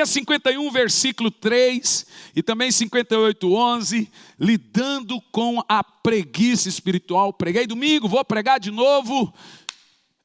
Isaías 0.00 0.10
51, 0.10 0.70
versículo 0.70 1.30
3 1.30 2.06
e 2.34 2.42
também 2.42 2.70
58, 2.70 3.52
11, 3.52 4.10
lidando 4.38 5.20
com 5.30 5.62
a 5.68 5.84
preguiça 5.84 6.68
espiritual. 6.68 7.32
Preguei 7.32 7.66
domingo, 7.66 8.08
vou 8.08 8.24
pregar 8.24 8.58
de 8.58 8.70
novo. 8.70 9.32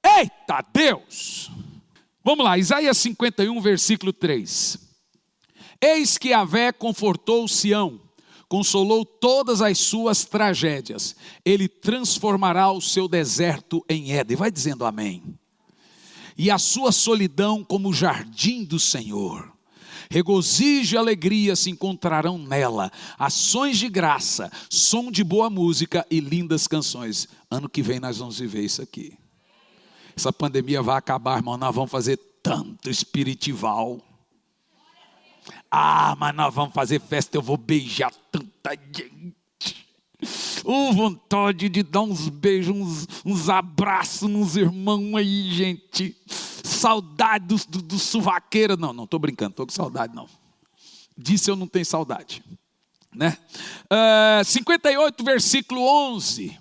Eita 0.01 0.63
Deus! 0.71 1.51
Vamos 2.23 2.45
lá, 2.45 2.57
Isaías 2.57 2.97
51, 2.97 3.59
versículo 3.59 4.13
3. 4.13 4.77
Eis 5.81 6.17
que 6.17 6.31
Avé 6.31 6.71
confortou 6.71 7.45
Sião, 7.47 7.99
consolou 8.47 9.03
todas 9.05 9.61
as 9.61 9.77
suas 9.77 10.23
tragédias, 10.23 11.17
ele 11.43 11.67
transformará 11.67 12.71
o 12.71 12.79
seu 12.79 13.09
deserto 13.09 13.83
em 13.89 14.13
Éden. 14.13 14.37
Vai 14.37 14.51
dizendo 14.51 14.85
amém 14.85 15.37
e 16.37 16.51
a 16.51 16.57
sua 16.57 16.91
solidão 16.91 17.63
como 17.63 17.93
jardim 17.93 18.65
do 18.65 18.77
Senhor. 18.77 19.54
Regozijo 20.09 20.95
e 20.95 20.97
alegria 20.97 21.55
se 21.55 21.69
encontrarão 21.69 22.37
nela, 22.37 22.91
ações 23.17 23.77
de 23.77 23.89
graça, 23.89 24.51
som 24.69 25.11
de 25.11 25.23
boa 25.23 25.49
música 25.49 26.05
e 26.09 26.19
lindas 26.19 26.67
canções. 26.67 27.27
Ano 27.49 27.69
que 27.69 27.81
vem 27.81 27.99
nós 27.99 28.17
vamos 28.17 28.39
viver 28.39 28.63
isso 28.63 28.81
aqui. 28.81 29.17
Essa 30.15 30.31
pandemia 30.31 30.81
vai 30.81 30.97
acabar, 30.97 31.37
irmão. 31.37 31.57
Nós 31.57 31.75
vamos 31.75 31.91
fazer 31.91 32.17
tanto 32.41 32.89
espiritual. 32.89 33.99
Ah, 35.69 36.15
mas 36.17 36.33
nós 36.35 36.53
vamos 36.53 36.73
fazer 36.73 37.01
festa. 37.01 37.35
Eu 37.35 37.41
vou 37.41 37.57
beijar 37.57 38.13
tanta 38.31 38.77
gente. 38.95 39.35
Oh, 40.63 40.93
vontade 40.93 41.69
de 41.69 41.83
dar 41.83 42.01
uns 42.01 42.29
beijos, 42.29 42.75
uns, 42.75 43.07
uns 43.25 43.49
abraços 43.49 44.29
nos 44.29 44.55
irmãos 44.55 45.15
aí, 45.15 45.51
gente. 45.51 46.15
Saudade 46.85 47.47
do, 47.47 47.55
do, 47.67 47.81
do 47.81 47.97
suvaqueiro. 47.97 48.77
Não, 48.77 48.93
não 48.93 49.05
estou 49.05 49.19
brincando, 49.19 49.53
estou 49.53 49.65
com 49.65 49.73
saudade, 49.73 50.13
não. 50.13 50.29
Disse 51.17 51.49
eu 51.49 51.55
não 51.55 51.65
tenho 51.65 51.83
saudade. 51.83 52.43
Né? 53.11 53.35
Uh, 53.85 54.45
58, 54.45 55.23
versículo 55.23 55.81
11. 55.81 56.55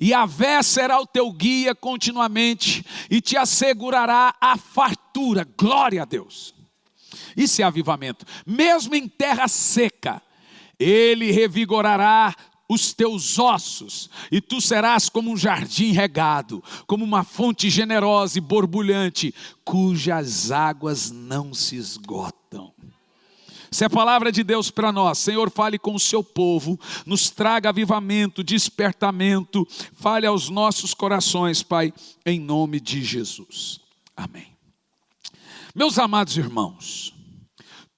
E 0.00 0.12
a 0.12 0.26
vé 0.26 0.60
será 0.64 1.00
o 1.00 1.06
teu 1.06 1.30
guia 1.30 1.72
continuamente 1.72 2.84
e 3.08 3.20
te 3.20 3.36
assegurará 3.36 4.34
a 4.40 4.56
fartura. 4.56 5.46
Glória 5.56 6.02
a 6.02 6.04
Deus. 6.04 6.52
Isso 7.36 7.62
é 7.62 7.64
avivamento. 7.64 8.26
Mesmo 8.44 8.96
em 8.96 9.06
terra 9.06 9.46
seca, 9.46 10.20
ele 10.80 11.30
revigorará 11.30 12.34
os 12.70 12.92
teus 12.92 13.36
ossos, 13.36 14.08
e 14.30 14.40
tu 14.40 14.60
serás 14.60 15.08
como 15.08 15.32
um 15.32 15.36
jardim 15.36 15.90
regado, 15.90 16.62
como 16.86 17.04
uma 17.04 17.24
fonte 17.24 17.68
generosa 17.68 18.38
e 18.38 18.40
borbulhante, 18.40 19.34
cujas 19.64 20.52
águas 20.52 21.10
não 21.10 21.52
se 21.52 21.74
esgotam. 21.74 22.72
Se 23.72 23.84
a 23.84 23.90
palavra 23.90 24.30
de 24.30 24.44
Deus 24.44 24.70
para 24.70 24.92
nós, 24.92 25.18
Senhor, 25.18 25.50
fale 25.50 25.80
com 25.80 25.96
o 25.96 26.00
seu 26.00 26.22
povo, 26.22 26.78
nos 27.04 27.28
traga 27.28 27.70
avivamento, 27.70 28.44
despertamento, 28.44 29.66
fale 29.94 30.24
aos 30.24 30.48
nossos 30.48 30.94
corações, 30.94 31.64
Pai, 31.64 31.92
em 32.24 32.38
nome 32.38 32.78
de 32.78 33.02
Jesus. 33.02 33.80
Amém. 34.16 34.46
Meus 35.74 35.98
amados 35.98 36.36
irmãos, 36.36 37.12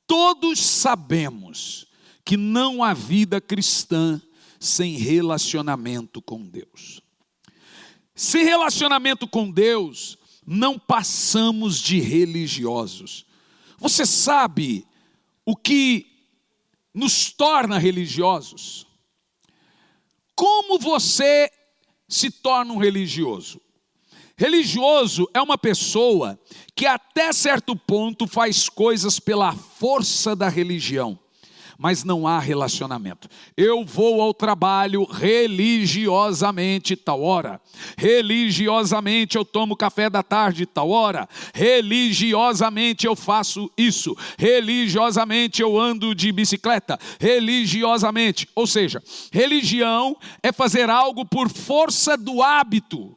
todos 0.06 0.58
sabemos 0.60 1.86
que 2.24 2.38
não 2.38 2.82
há 2.82 2.94
vida 2.94 3.38
cristã 3.38 4.18
sem 4.62 4.96
relacionamento 4.96 6.22
com 6.22 6.40
Deus. 6.40 7.02
Sem 8.14 8.44
relacionamento 8.44 9.26
com 9.26 9.50
Deus, 9.50 10.16
não 10.46 10.78
passamos 10.78 11.80
de 11.80 11.98
religiosos. 11.98 13.26
Você 13.78 14.06
sabe 14.06 14.86
o 15.44 15.56
que 15.56 16.06
nos 16.94 17.32
torna 17.32 17.76
religiosos? 17.76 18.86
Como 20.36 20.78
você 20.78 21.50
se 22.08 22.30
torna 22.30 22.72
um 22.72 22.78
religioso? 22.78 23.60
Religioso 24.36 25.28
é 25.34 25.42
uma 25.42 25.58
pessoa 25.58 26.38
que 26.76 26.86
até 26.86 27.32
certo 27.32 27.74
ponto 27.74 28.28
faz 28.28 28.68
coisas 28.68 29.18
pela 29.18 29.52
força 29.52 30.36
da 30.36 30.48
religião 30.48 31.18
mas 31.82 32.04
não 32.04 32.28
há 32.28 32.38
relacionamento. 32.38 33.28
Eu 33.56 33.84
vou 33.84 34.22
ao 34.22 34.32
trabalho 34.32 35.02
religiosamente 35.02 36.94
tal 36.94 37.22
hora, 37.22 37.60
religiosamente 37.98 39.36
eu 39.36 39.44
tomo 39.44 39.74
café 39.74 40.08
da 40.08 40.22
tarde 40.22 40.64
tal 40.64 40.90
hora, 40.90 41.28
religiosamente 41.52 43.04
eu 43.04 43.16
faço 43.16 43.68
isso, 43.76 44.16
religiosamente 44.38 45.60
eu 45.60 45.76
ando 45.76 46.14
de 46.14 46.30
bicicleta, 46.30 46.96
religiosamente, 47.18 48.48
ou 48.54 48.64
seja, 48.68 49.02
religião 49.32 50.16
é 50.40 50.52
fazer 50.52 50.88
algo 50.88 51.24
por 51.24 51.50
força 51.50 52.16
do 52.16 52.44
hábito. 52.44 53.16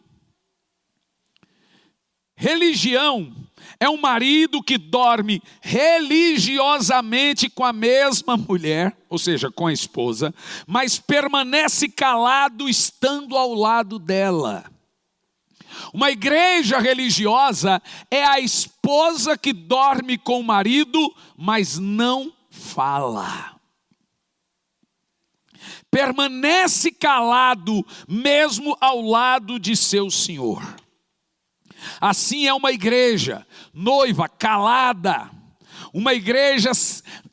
Religião 2.36 3.32
é 3.80 3.90
um 3.90 3.98
marido 3.98 4.62
que 4.64 4.78
dorme 4.78 5.42
religiosamente 5.62 7.50
com 7.50 7.64
a 7.64 7.74
mesma 7.74 8.38
mulher, 8.38 8.96
ou 9.10 9.18
seja, 9.18 9.52
com 9.52 9.68
a 9.68 9.74
esposa, 9.74 10.34
mas 10.66 11.00
permanece 11.00 11.90
calado 11.90 12.70
estando 12.70 13.38
ao 13.38 13.54
lado 13.54 14.00
dela. 14.00 14.66
Uma 15.94 16.12
igreja 16.12 16.80
religiosa 16.80 17.82
é 18.10 18.24
a 18.24 18.40
esposa 18.40 19.38
que 19.38 19.54
dorme 19.54 20.18
com 20.18 20.40
o 20.40 20.44
marido, 20.44 21.14
mas 21.38 21.78
não 21.78 22.34
fala. 22.50 23.56
Permanece 25.92 26.92
calado 26.92 27.86
mesmo 28.08 28.76
ao 28.82 29.02
lado 29.02 29.60
de 29.60 29.76
seu 29.76 30.10
senhor. 30.10 30.85
Assim 32.00 32.48
é 32.48 32.54
uma 32.54 32.72
igreja 32.72 33.46
noiva, 33.74 34.28
calada, 34.28 35.30
uma 35.94 36.14
igreja 36.14 36.72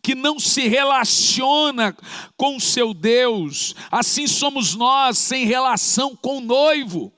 que 0.03 0.15
não 0.15 0.39
se 0.39 0.69
relaciona 0.69 1.97
com 2.37 2.59
seu 2.61 2.95
Deus, 2.95 3.75
assim 3.91 4.27
somos 4.27 4.75
nós, 4.75 5.19
sem 5.19 5.45
relação 5.45 6.15
com 6.17 6.39
o 6.39 6.41
noivo. 6.41 7.13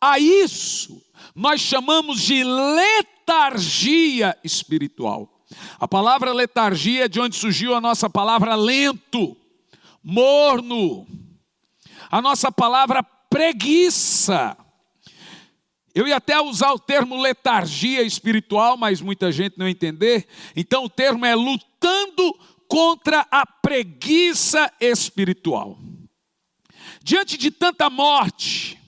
A 0.00 0.18
isso 0.18 1.02
nós 1.34 1.60
chamamos 1.60 2.20
de 2.20 2.44
letargia 2.44 4.36
espiritual. 4.44 5.30
A 5.78 5.88
palavra 5.88 6.32
letargia 6.32 7.04
é 7.04 7.08
de 7.08 7.20
onde 7.20 7.36
surgiu 7.36 7.74
a 7.74 7.80
nossa 7.80 8.08
palavra 8.08 8.54
lento, 8.54 9.36
morno, 10.02 11.06
a 12.10 12.20
nossa 12.20 12.50
palavra 12.52 13.02
preguiça. 13.02 14.56
Eu 15.94 16.08
ia 16.08 16.16
até 16.16 16.40
usar 16.40 16.72
o 16.72 16.78
termo 16.78 17.20
letargia 17.20 18.02
espiritual, 18.02 18.76
mas 18.76 19.00
muita 19.00 19.30
gente 19.30 19.56
não 19.56 19.68
entender. 19.68 20.26
Então 20.56 20.84
o 20.84 20.90
termo 20.90 21.24
é 21.24 21.34
lutando 21.34 22.36
contra 22.66 23.26
a 23.30 23.46
preguiça 23.46 24.72
espiritual. 24.80 25.78
Diante 27.02 27.36
de 27.36 27.50
tanta 27.50 27.88
morte, 27.88 28.80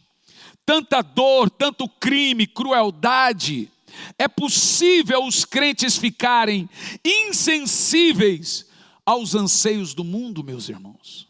tanta 0.65 1.01
dor, 1.01 1.49
tanto 1.49 1.89
crime, 1.89 2.47
crueldade, 2.47 3.71
é 4.19 4.27
possível 4.27 5.25
os 5.25 5.45
crentes 5.45 5.97
ficarem 5.97 6.69
insensíveis 7.05 8.67
aos 9.05 9.35
anseios 9.37 9.95
do 9.95 10.03
mundo, 10.03 10.43
meus 10.43 10.69
irmãos. 10.69 11.29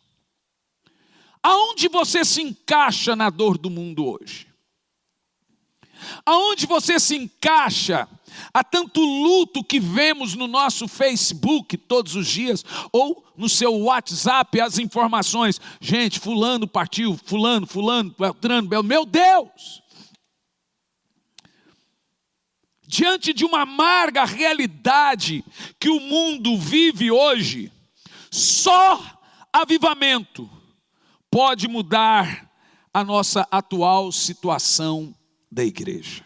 Aonde 1.42 1.88
você 1.88 2.24
se 2.24 2.40
encaixa 2.40 3.14
na 3.14 3.28
dor 3.28 3.58
do 3.58 3.68
mundo 3.68 4.06
hoje? 4.06 4.46
Aonde 6.24 6.66
você 6.66 6.98
se 6.98 7.16
encaixa? 7.16 8.08
Há 8.52 8.62
tanto 8.62 9.00
luto 9.00 9.64
que 9.64 9.80
vemos 9.80 10.34
no 10.34 10.46
nosso 10.46 10.86
Facebook 10.88 11.76
todos 11.76 12.14
os 12.14 12.26
dias, 12.26 12.64
ou 12.92 13.24
no 13.36 13.48
seu 13.48 13.74
WhatsApp, 13.82 14.60
as 14.60 14.78
informações. 14.78 15.60
Gente, 15.80 16.20
fulano 16.20 16.66
partiu, 16.66 17.18
fulano, 17.24 17.66
fulano, 17.66 18.14
Beltrano, 18.18 18.68
Bel, 18.68 18.82
meu 18.82 19.06
Deus! 19.06 19.82
Diante 22.86 23.32
de 23.32 23.44
uma 23.44 23.62
amarga 23.62 24.24
realidade 24.24 25.44
que 25.80 25.88
o 25.88 25.98
mundo 25.98 26.56
vive 26.56 27.10
hoje, 27.10 27.72
só 28.30 29.02
avivamento 29.52 30.48
pode 31.30 31.66
mudar 31.66 32.48
a 32.94 33.02
nossa 33.02 33.46
atual 33.50 34.12
situação 34.12 35.15
da 35.50 35.64
igreja. 35.64 36.24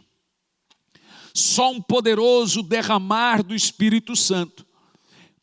Só 1.33 1.71
um 1.71 1.81
poderoso 1.81 2.63
derramar 2.63 3.43
do 3.43 3.55
Espírito 3.55 4.17
Santo 4.17 4.67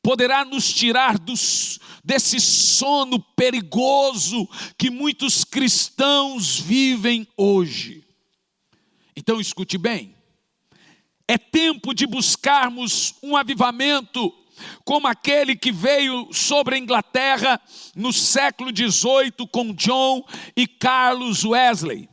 poderá 0.02 0.46
nos 0.46 0.74
tirar 0.74 1.18
dos, 1.18 1.80
desse 2.04 2.40
sono 2.40 3.20
perigoso 3.20 4.48
que 4.78 4.90
muitos 4.90 5.44
cristãos 5.44 6.60
vivem 6.60 7.28
hoje. 7.36 8.06
Então 9.16 9.42
escute 9.42 9.78
bem, 9.78 10.16
É 11.28 11.38
tempo 11.38 11.94
de 11.94 12.08
buscarmos 12.08 13.16
um 13.22 13.36
avivamento 13.36 14.34
como 14.86 15.08
aquele 15.08 15.56
que 15.56 15.72
veio 15.72 16.30
sobre 16.32 16.76
a 16.76 16.78
Inglaterra 16.78 17.60
no 17.94 18.14
século 18.14 18.72
XVIII 18.76 19.48
com 19.52 19.74
John 19.74 20.26
e 20.56 20.66
Carlos 20.66 21.44
Wesley. 21.44 22.10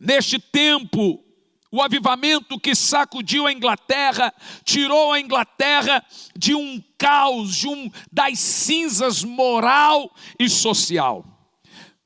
Neste 0.00 0.38
tempo, 0.38 1.22
o 1.70 1.82
avivamento 1.82 2.58
que 2.58 2.74
sacudiu 2.74 3.46
a 3.46 3.52
Inglaterra, 3.52 4.32
tirou 4.64 5.12
a 5.12 5.20
Inglaterra 5.20 6.04
de 6.36 6.54
um 6.54 6.82
caos, 6.98 7.54
de 7.54 7.68
um, 7.68 7.90
das 8.10 8.38
cinzas 8.38 9.22
moral 9.22 10.10
e 10.38 10.48
social. 10.48 11.24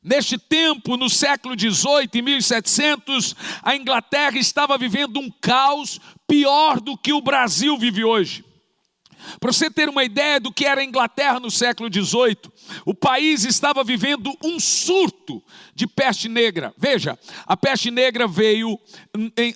Neste 0.02 0.36
tempo, 0.36 0.98
no 0.98 1.08
século 1.08 1.58
XVIII, 1.58 2.10
em 2.14 2.22
1700, 2.22 3.34
a 3.62 3.74
Inglaterra 3.74 4.38
estava 4.38 4.76
vivendo 4.76 5.18
um 5.18 5.30
caos 5.30 5.98
pior 6.26 6.78
do 6.80 6.98
que 6.98 7.12
o 7.12 7.22
Brasil 7.22 7.78
vive 7.78 8.04
hoje. 8.04 8.44
Para 9.40 9.52
você 9.52 9.70
ter 9.70 9.88
uma 9.88 10.04
ideia 10.04 10.38
do 10.40 10.52
que 10.52 10.64
era 10.64 10.80
a 10.80 10.84
Inglaterra 10.84 11.40
no 11.40 11.50
século 11.50 11.92
XVIII, 11.92 12.52
o 12.84 12.94
país 12.94 13.44
estava 13.44 13.82
vivendo 13.84 14.36
um 14.42 14.58
surto 14.60 15.42
de 15.74 15.86
peste 15.86 16.28
negra. 16.28 16.72
Veja, 16.76 17.18
a 17.46 17.56
peste 17.56 17.90
negra 17.90 18.26
veio 18.26 18.78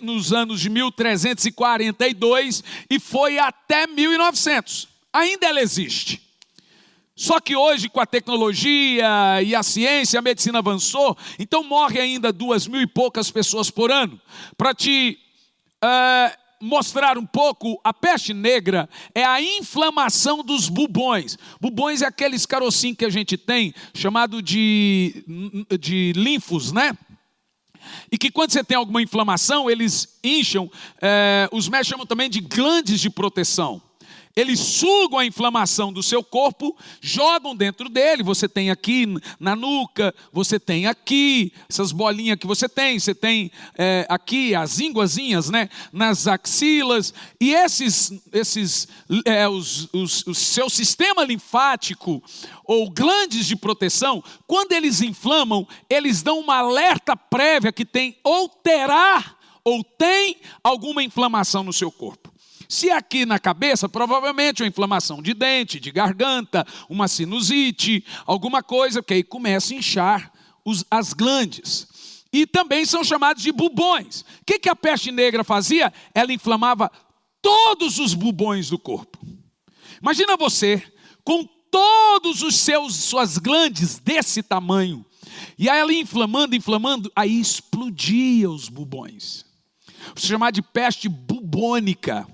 nos 0.02 0.32
anos 0.32 0.60
de 0.60 0.68
1342 0.70 2.62
e 2.90 2.98
foi 2.98 3.38
até 3.38 3.86
1900. 3.86 4.88
Ainda 5.12 5.46
ela 5.46 5.60
existe. 5.60 6.28
Só 7.18 7.40
que 7.40 7.56
hoje, 7.56 7.88
com 7.88 8.00
a 8.00 8.06
tecnologia 8.06 9.42
e 9.42 9.52
a 9.52 9.62
ciência, 9.64 10.20
a 10.20 10.22
medicina 10.22 10.60
avançou, 10.60 11.18
então 11.36 11.64
morre 11.64 11.98
ainda 11.98 12.32
duas 12.32 12.68
mil 12.68 12.80
e 12.80 12.86
poucas 12.86 13.28
pessoas 13.28 13.70
por 13.70 13.90
ano. 13.90 14.20
Para 14.56 14.72
te. 14.72 15.18
Uh, 15.82 16.47
mostrar 16.60 17.16
um 17.16 17.26
pouco, 17.26 17.80
a 17.84 17.92
peste 17.92 18.34
negra 18.34 18.88
é 19.14 19.24
a 19.24 19.40
inflamação 19.40 20.42
dos 20.42 20.68
bubões. 20.68 21.36
Bubões 21.60 22.02
é 22.02 22.06
aqueles 22.06 22.44
carocinhos 22.46 22.96
que 22.96 23.04
a 23.04 23.10
gente 23.10 23.36
tem, 23.36 23.74
chamado 23.94 24.42
de, 24.42 25.24
de 25.78 26.12
linfos, 26.16 26.72
né? 26.72 26.96
E 28.10 28.18
que 28.18 28.30
quando 28.30 28.50
você 28.50 28.62
tem 28.62 28.76
alguma 28.76 29.00
inflamação, 29.00 29.70
eles 29.70 30.18
incham, 30.22 30.70
é, 31.00 31.48
os 31.52 31.68
médicos 31.68 31.88
chamam 31.88 32.06
também 32.06 32.28
de 32.28 32.40
glandes 32.40 33.00
de 33.00 33.08
proteção 33.08 33.80
eles 34.38 34.60
sugam 34.60 35.18
a 35.18 35.26
inflamação 35.26 35.92
do 35.92 36.00
seu 36.00 36.22
corpo, 36.22 36.76
jogam 37.00 37.56
dentro 37.56 37.88
dele. 37.88 38.22
Você 38.22 38.48
tem 38.48 38.70
aqui 38.70 39.04
na 39.40 39.56
nuca, 39.56 40.14
você 40.32 40.60
tem 40.60 40.86
aqui, 40.86 41.52
essas 41.68 41.90
bolinhas 41.90 42.38
que 42.38 42.46
você 42.46 42.68
tem, 42.68 43.00
você 43.00 43.12
tem 43.16 43.50
é, 43.76 44.06
aqui 44.08 44.54
as 44.54 44.78
ínguazinhas, 44.78 45.50
né? 45.50 45.68
Nas 45.92 46.28
axilas. 46.28 47.12
E 47.40 47.52
esses, 47.52 48.12
esses 48.32 48.86
é, 49.24 49.48
os, 49.48 49.88
os, 49.92 50.24
o 50.24 50.34
seu 50.34 50.70
sistema 50.70 51.24
linfático 51.24 52.22
ou 52.64 52.88
glandes 52.88 53.44
de 53.44 53.56
proteção, 53.56 54.22
quando 54.46 54.70
eles 54.70 55.00
inflamam, 55.00 55.66
eles 55.90 56.22
dão 56.22 56.38
uma 56.38 56.58
alerta 56.58 57.16
prévia 57.16 57.72
que 57.72 57.84
tem 57.84 58.16
ou 58.22 58.48
terá 58.48 59.36
ou 59.64 59.82
tem 59.82 60.36
alguma 60.62 61.02
inflamação 61.02 61.64
no 61.64 61.72
seu 61.72 61.90
corpo. 61.90 62.32
Se 62.68 62.90
aqui 62.90 63.24
na 63.24 63.38
cabeça, 63.38 63.88
provavelmente 63.88 64.62
uma 64.62 64.68
inflamação 64.68 65.22
de 65.22 65.32
dente, 65.32 65.80
de 65.80 65.90
garganta, 65.90 66.66
uma 66.88 67.08
sinusite, 67.08 68.04
alguma 68.26 68.62
coisa, 68.62 69.02
porque 69.02 69.14
aí 69.14 69.22
começa 69.24 69.72
a 69.72 69.78
inchar 69.78 70.30
os, 70.62 70.84
as 70.90 71.14
glandes. 71.14 71.88
E 72.30 72.46
também 72.46 72.84
são 72.84 73.02
chamados 73.02 73.42
de 73.42 73.50
bubões. 73.50 74.20
O 74.20 74.24
que, 74.44 74.58
que 74.58 74.68
a 74.68 74.76
peste 74.76 75.10
negra 75.10 75.42
fazia? 75.42 75.90
Ela 76.14 76.30
inflamava 76.30 76.90
todos 77.40 77.98
os 77.98 78.12
bubões 78.12 78.68
do 78.68 78.78
corpo. 78.78 79.18
Imagina 80.02 80.36
você 80.36 80.82
com 81.24 81.48
todos 81.70 82.42
os 82.42 82.54
seus 82.56 82.96
suas 82.96 83.38
glandes 83.38 83.98
desse 83.98 84.42
tamanho. 84.42 85.06
E 85.58 85.70
aí 85.70 85.78
ela 85.78 85.92
inflamando, 85.92 86.54
inflamando, 86.54 87.10
aí 87.16 87.40
explodia 87.40 88.50
os 88.50 88.68
bubões. 88.68 89.46
Vou 90.08 90.18
chamar 90.18 90.50
de 90.50 90.60
peste 90.60 91.08
bubônica 91.08 92.26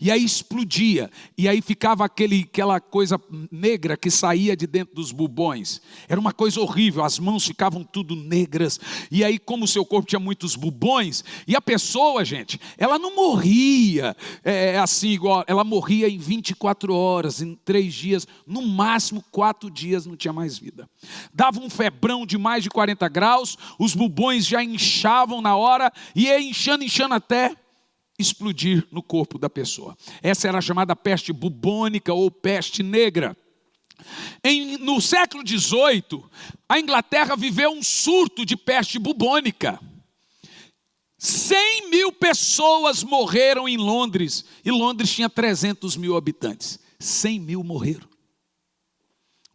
e 0.00 0.10
aí 0.10 0.24
explodia, 0.24 1.10
e 1.36 1.48
aí 1.48 1.60
ficava 1.60 2.04
aquele, 2.04 2.46
aquela 2.50 2.80
coisa 2.80 3.20
negra 3.50 3.96
que 3.96 4.10
saía 4.10 4.56
de 4.56 4.66
dentro 4.66 4.94
dos 4.94 5.12
bubões. 5.12 5.80
Era 6.08 6.20
uma 6.20 6.32
coisa 6.32 6.60
horrível, 6.60 7.04
as 7.04 7.18
mãos 7.18 7.46
ficavam 7.46 7.84
tudo 7.84 8.16
negras, 8.16 8.78
e 9.10 9.24
aí, 9.24 9.38
como 9.38 9.64
o 9.64 9.68
seu 9.68 9.84
corpo 9.84 10.08
tinha 10.08 10.20
muitos 10.20 10.56
bubões, 10.56 11.24
e 11.46 11.56
a 11.56 11.60
pessoa, 11.60 12.24
gente, 12.24 12.60
ela 12.76 12.98
não 12.98 13.14
morria 13.14 14.16
é, 14.42 14.78
assim, 14.78 15.10
igual, 15.10 15.44
ela 15.46 15.64
morria 15.64 16.08
em 16.08 16.18
24 16.18 16.94
horas, 16.94 17.40
em 17.40 17.54
três 17.54 17.94
dias, 17.94 18.26
no 18.46 18.62
máximo 18.62 19.24
quatro 19.30 19.70
dias 19.70 20.06
não 20.06 20.16
tinha 20.16 20.32
mais 20.32 20.58
vida. 20.58 20.88
Dava 21.32 21.60
um 21.60 21.70
febrão 21.70 22.26
de 22.26 22.38
mais 22.38 22.62
de 22.62 22.70
40 22.70 23.08
graus, 23.08 23.56
os 23.78 23.94
bubões 23.94 24.46
já 24.46 24.62
inchavam 24.62 25.40
na 25.40 25.56
hora, 25.56 25.92
e 26.14 26.24
ia 26.24 26.40
inchando, 26.40 26.84
inchando 26.84 27.14
até 27.14 27.54
explodir 28.18 28.86
no 28.90 29.02
corpo 29.02 29.38
da 29.38 29.50
pessoa. 29.50 29.96
Essa 30.22 30.48
era 30.48 30.58
a 30.58 30.62
chamada 30.62 30.94
peste 30.94 31.32
bubônica 31.32 32.12
ou 32.12 32.30
peste 32.30 32.82
negra. 32.82 33.36
Em, 34.42 34.76
no 34.78 35.00
século 35.00 35.46
XVIII, 35.46 36.24
a 36.68 36.78
Inglaterra 36.78 37.36
viveu 37.36 37.70
um 37.70 37.82
surto 37.82 38.44
de 38.44 38.56
peste 38.56 38.98
bubônica. 38.98 39.80
100 41.18 41.90
mil 41.90 42.12
pessoas 42.12 43.02
morreram 43.02 43.68
em 43.68 43.76
Londres, 43.76 44.44
e 44.64 44.70
Londres 44.70 45.12
tinha 45.12 45.30
300 45.30 45.96
mil 45.96 46.16
habitantes. 46.16 46.78
100 46.98 47.40
mil 47.40 47.64
morreram. 47.64 48.08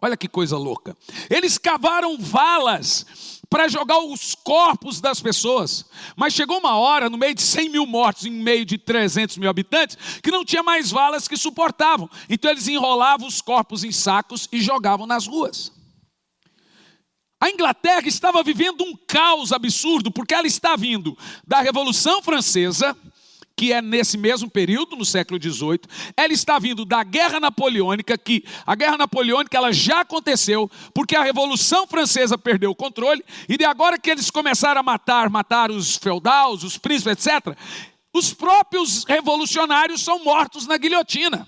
Olha 0.02 0.18
que 0.18 0.28
coisa 0.28 0.58
louca. 0.58 0.98
Eles 1.30 1.58
cavaram 1.58 2.18
valas 2.18 3.39
para 3.50 3.68
jogar 3.68 4.00
os 4.00 4.36
corpos 4.36 5.02
das 5.02 5.20
pessoas. 5.20 5.86
Mas 6.16 6.34
chegou 6.34 6.60
uma 6.60 6.78
hora, 6.78 7.10
no 7.10 7.18
meio 7.18 7.34
de 7.34 7.42
100 7.42 7.70
mil 7.70 7.86
mortos, 7.86 8.26
em 8.26 8.32
meio 8.32 8.64
de 8.64 8.78
300 8.78 9.38
mil 9.38 9.50
habitantes, 9.50 9.98
que 10.22 10.32
não 10.32 10.46
tinha 10.46 10.62
mais 10.62 10.92
valas 10.92 11.28
que 11.28 11.36
suportavam. 11.36 12.10
Então 12.30 12.52
eles 12.52 12.68
enrolavam 12.68 13.28
os 13.28 13.42
corpos 13.42 13.84
em 13.84 13.92
sacos 13.92 14.48
e 14.52 14.62
jogavam 14.62 15.08
nas 15.08 15.26
ruas. 15.26 15.72
A 17.42 17.50
Inglaterra 17.50 18.06
estava 18.06 18.44
vivendo 18.44 18.84
um 18.84 18.94
caos 19.08 19.54
absurdo, 19.54 20.12
porque 20.12 20.34
ela 20.34 20.46
está 20.46 20.76
vindo 20.76 21.18
da 21.48 21.62
Revolução 21.62 22.22
Francesa 22.22 22.96
que 23.60 23.74
é 23.74 23.82
nesse 23.82 24.18
mesmo 24.18 24.50
período, 24.50 24.96
no 24.96 25.04
século 25.04 25.38
XVIII. 25.38 25.82
Ela 26.16 26.32
está 26.32 26.58
vindo 26.58 26.86
da 26.86 27.04
Guerra 27.04 27.42
Napoleônica, 27.42 28.18
que 28.18 28.46
a 28.66 28.74
Guerra 28.74 28.98
Napoleônica 28.98 29.58
ela 29.58 29.74
já 29.74 30.00
aconteceu, 30.00 30.72
porque 30.94 31.14
a 31.14 31.24
Revolução 31.24 31.86
Francesa 31.86 32.38
perdeu 32.38 32.72
o 32.72 32.76
controle, 32.76 33.22
e 33.50 33.58
de 33.58 33.66
agora 33.66 34.00
que 34.00 34.10
eles 34.10 34.32
começaram 34.32 34.80
a 34.80 34.84
matar, 34.84 35.30
matar 35.30 35.72
os 35.72 35.98
feudais, 35.98 36.64
os 36.64 36.78
príncipes, 36.78 37.28
etc., 37.28 37.54
os 38.14 38.34
próprios 38.34 39.04
revolucionários 39.04 40.02
são 40.04 40.24
mortos 40.24 40.66
na 40.66 40.78
guilhotina. 40.78 41.46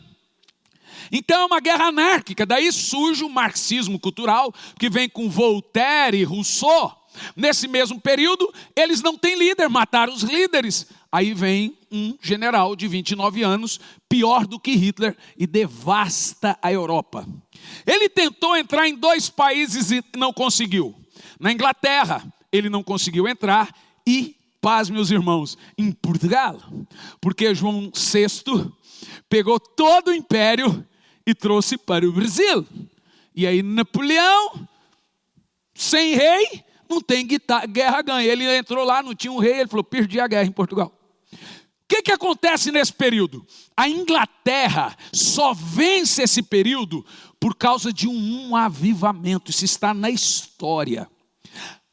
Então 1.13 1.43
é 1.43 1.45
uma 1.45 1.61
guerra 1.61 1.85
anárquica, 1.85 2.45
daí 2.45 2.73
surge 2.73 3.23
o 3.23 3.29
marxismo 3.29 3.97
cultural, 3.97 4.53
que 4.77 4.89
vem 4.89 5.07
com 5.07 5.29
Voltaire 5.29 6.17
e 6.17 6.25
Rousseau. 6.25 6.97
Nesse 7.35 7.67
mesmo 7.67 7.99
período, 7.99 8.53
eles 8.75 9.01
não 9.01 9.17
têm 9.17 9.37
líder, 9.37 9.69
mataram 9.69 10.13
os 10.13 10.23
líderes. 10.23 10.87
Aí 11.11 11.33
vem 11.33 11.77
um 11.91 12.17
general 12.21 12.73
de 12.73 12.87
29 12.87 13.43
anos, 13.43 13.81
pior 14.07 14.47
do 14.47 14.57
que 14.57 14.71
Hitler, 14.71 15.17
e 15.37 15.45
devasta 15.45 16.57
a 16.61 16.71
Europa. 16.71 17.27
Ele 17.85 18.07
tentou 18.07 18.55
entrar 18.55 18.87
em 18.87 18.95
dois 18.95 19.29
países 19.29 19.91
e 19.91 20.01
não 20.15 20.31
conseguiu. 20.31 20.95
Na 21.37 21.51
Inglaterra, 21.51 22.23
ele 22.49 22.69
não 22.69 22.81
conseguiu 22.81 23.27
entrar 23.27 23.75
e, 24.07 24.37
paz, 24.61 24.89
meus 24.89 25.11
irmãos, 25.11 25.57
em 25.77 25.91
Portugal, 25.91 26.61
porque 27.19 27.53
João 27.53 27.91
VI 27.93 28.71
pegou 29.27 29.59
todo 29.59 30.11
o 30.11 30.15
império 30.15 30.87
e 31.27 31.35
trouxe 31.35 31.77
para 31.77 32.07
o 32.07 32.13
Brasil. 32.13 32.65
E 33.35 33.45
aí 33.45 33.61
Napoleão, 33.61 34.65
sem 35.73 36.15
rei, 36.15 36.63
não 36.89 37.01
tem 37.01 37.27
guerra 37.27 38.01
ganha. 38.01 38.31
Ele 38.31 38.45
entrou 38.55 38.85
lá, 38.85 39.03
não 39.03 39.13
tinha 39.13 39.31
um 39.31 39.39
rei, 39.39 39.59
ele 39.59 39.69
falou: 39.69 39.83
perdi 39.83 40.19
a 40.19 40.27
guerra 40.27 40.47
em 40.47 40.51
Portugal 40.51 41.00
que, 41.91 42.03
que 42.03 42.11
acontece 42.13 42.71
nesse 42.71 42.93
período? 42.93 43.45
A 43.75 43.89
Inglaterra 43.89 44.95
só 45.11 45.53
vence 45.53 46.23
esse 46.23 46.41
período 46.41 47.05
por 47.37 47.53
causa 47.53 47.91
de 47.91 48.07
um, 48.07 48.55
avivamento. 48.55 49.51
Isso 49.51 49.65
está 49.65 49.93
na 49.93 50.09
história. 50.09 51.09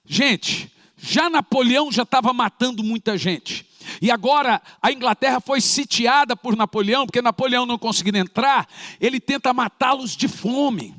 Gente, 0.05 0.73
já 0.97 1.29
Napoleão 1.29 1.91
já 1.91 2.05
estava 2.05 2.33
matando 2.33 2.85
muita 2.85 3.19
gente. 3.19 3.67
E 4.01 4.09
agora 4.09 4.63
a 4.81 4.93
Inglaterra 4.93 5.41
foi 5.41 5.61
sitiada 5.61 6.37
por 6.37 6.55
Napoleão, 6.55 7.05
porque 7.05 7.21
Napoleão 7.21 7.67
não 7.67 7.79
conseguindo 7.79 8.19
entrar, 8.19 8.69
ele 9.01 9.19
tenta 9.19 9.53
matá-los 9.53 10.17
de 10.17 10.29
fome. 10.29 10.95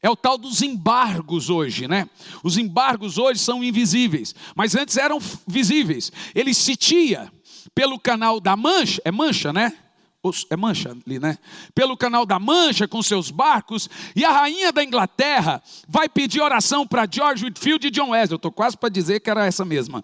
É 0.00 0.08
o 0.08 0.14
tal 0.14 0.38
dos 0.38 0.62
embargos 0.62 1.50
hoje, 1.50 1.88
né? 1.88 2.08
Os 2.44 2.56
embargos 2.56 3.18
hoje 3.18 3.40
são 3.40 3.64
invisíveis, 3.64 4.36
mas 4.54 4.76
antes 4.76 4.96
eram 4.96 5.18
visíveis. 5.48 6.12
Ele 6.32 6.54
sitia, 6.54 7.32
pelo 7.74 7.98
canal 7.98 8.40
da 8.40 8.56
Mancha, 8.56 9.00
é 9.04 9.10
Mancha, 9.10 9.52
né? 9.52 9.72
É 10.50 10.56
Mancha 10.56 10.90
ali, 11.06 11.20
né? 11.20 11.38
Pelo 11.74 11.96
canal 11.96 12.26
da 12.26 12.38
Mancha 12.38 12.88
com 12.88 13.00
seus 13.02 13.30
barcos, 13.30 13.88
e 14.14 14.24
a 14.24 14.30
rainha 14.30 14.72
da 14.72 14.82
Inglaterra 14.82 15.62
vai 15.88 16.08
pedir 16.08 16.40
oração 16.40 16.86
para 16.86 17.06
George 17.08 17.44
Whitfield 17.44 17.86
e 17.86 17.90
John 17.90 18.10
Wesley. 18.10 18.34
Eu 18.34 18.36
estou 18.36 18.50
quase 18.50 18.76
para 18.76 18.88
dizer 18.88 19.20
que 19.20 19.30
era 19.30 19.46
essa 19.46 19.64
mesma. 19.64 20.02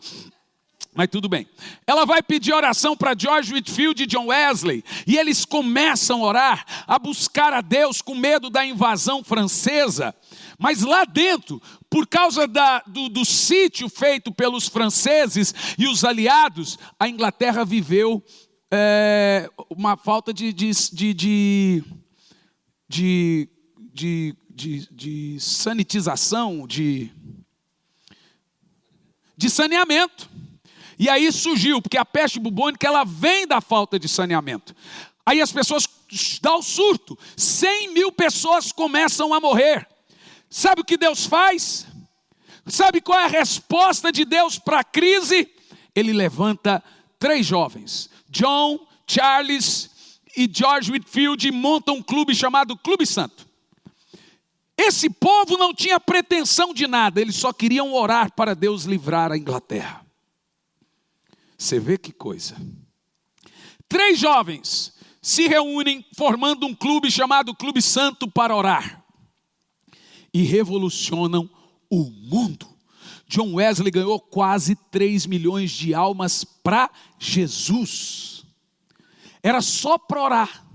Mas 0.95 1.09
tudo 1.09 1.27
bem. 1.29 1.49
Ela 1.87 2.05
vai 2.05 2.23
pedir 2.23 2.53
oração 2.53 2.95
para 2.95 3.17
George 3.19 3.53
Whitfield 3.53 4.03
e 4.03 4.07
John 4.07 4.27
Wesley, 4.27 4.85
e 5.07 5.17
eles 5.17 5.45
começam 5.45 6.23
a 6.23 6.27
orar, 6.27 6.67
a 6.87 6.99
buscar 6.99 7.53
a 7.55 7.63
Deus 7.63 8.03
com 8.03 8.15
medo 8.15 8.51
da 8.51 8.65
invasão 8.65 9.25
francesa. 9.25 10.15
Mas 10.63 10.83
lá 10.83 11.05
dentro, 11.05 11.61
por 11.91 12.07
causa 12.07 12.47
da, 12.47 12.85
do, 12.87 13.09
do 13.09 13.25
sítio 13.25 13.89
feito 13.89 14.31
pelos 14.31 14.69
franceses 14.69 15.53
e 15.77 15.89
os 15.89 16.05
aliados, 16.05 16.79
a 17.01 17.09
Inglaterra 17.09 17.65
viveu 17.65 18.25
é, 18.71 19.51
uma 19.69 19.97
falta 19.97 20.33
de, 20.33 20.53
de, 20.53 20.71
de, 20.93 21.15
de, 22.89 23.49
de, 23.93 24.37
de, 24.49 24.89
de 24.93 25.41
sanitização, 25.41 26.65
de, 26.65 27.11
de 29.37 29.51
saneamento. 29.51 30.31
E 30.97 31.09
aí 31.09 31.33
surgiu, 31.33 31.83
porque 31.83 31.99
a 31.99 32.05
peste 32.05 32.39
bubônica 32.39 32.87
ela 32.87 33.03
vem 33.03 33.49
da 33.49 33.61
falta 33.61 33.99
de 33.99 34.09
saneamento. 34.09 34.77
Aí 35.27 35.41
as 35.41 35.51
pessoas 35.51 35.89
dão 36.41 36.61
o 36.61 36.63
surto, 36.63 37.19
100 37.37 37.93
mil 37.93 38.13
pessoas 38.13 38.71
começam 38.71 39.35
a 39.35 39.41
morrer. 39.41 39.89
Sabe 40.53 40.83
o 40.83 40.85
que 40.85 40.99
Deus 40.99 41.25
faz? 41.25 41.87
Sabe 42.67 43.01
qual 43.01 43.19
é 43.19 43.25
a 43.25 43.27
resposta 43.29 44.13
de 44.13 44.27
Deus 44.27 44.59
para 44.59 44.81
a 44.81 44.85
crise? 44.85 45.51
Ele 45.95 46.13
levanta 46.13 46.85
três 47.19 47.47
jovens, 47.47 48.11
John, 48.29 48.87
Charles 49.07 50.19
e 50.37 50.47
George 50.53 50.93
Whitfield, 50.93 51.51
montam 51.51 51.95
um 51.97 52.03
clube 52.03 52.35
chamado 52.35 52.77
Clube 52.77 53.07
Santo. 53.07 53.49
Esse 54.77 55.09
povo 55.09 55.57
não 55.57 55.73
tinha 55.73 55.99
pretensão 55.99 56.75
de 56.75 56.87
nada, 56.87 57.19
eles 57.19 57.37
só 57.37 57.51
queriam 57.51 57.95
orar 57.95 58.31
para 58.35 58.55
Deus 58.55 58.85
livrar 58.85 59.33
a 59.33 59.39
Inglaterra. 59.39 60.05
Você 61.57 61.81
vê 61.81 61.97
que 61.97 62.13
coisa. 62.13 62.57
Três 63.89 64.19
jovens 64.19 64.93
se 65.23 65.49
reúnem 65.49 66.05
formando 66.15 66.67
um 66.67 66.75
clube 66.75 67.11
chamado 67.11 67.55
Clube 67.55 67.81
Santo 67.81 68.31
para 68.31 68.55
orar 68.55 69.02
e 70.33 70.43
revolucionam 70.43 71.49
o 71.91 72.05
mundo. 72.05 72.69
John 73.27 73.55
Wesley 73.55 73.91
ganhou 73.91 74.21
quase 74.21 74.75
3 74.91 75.27
milhões 75.27 75.71
de 75.71 75.95
almas 75.95 76.45
para 76.45 76.91
Jesus. 77.19 78.45
Era 79.43 79.61
só 79.61 79.99
para 79.99 80.23
orar, 80.23 80.67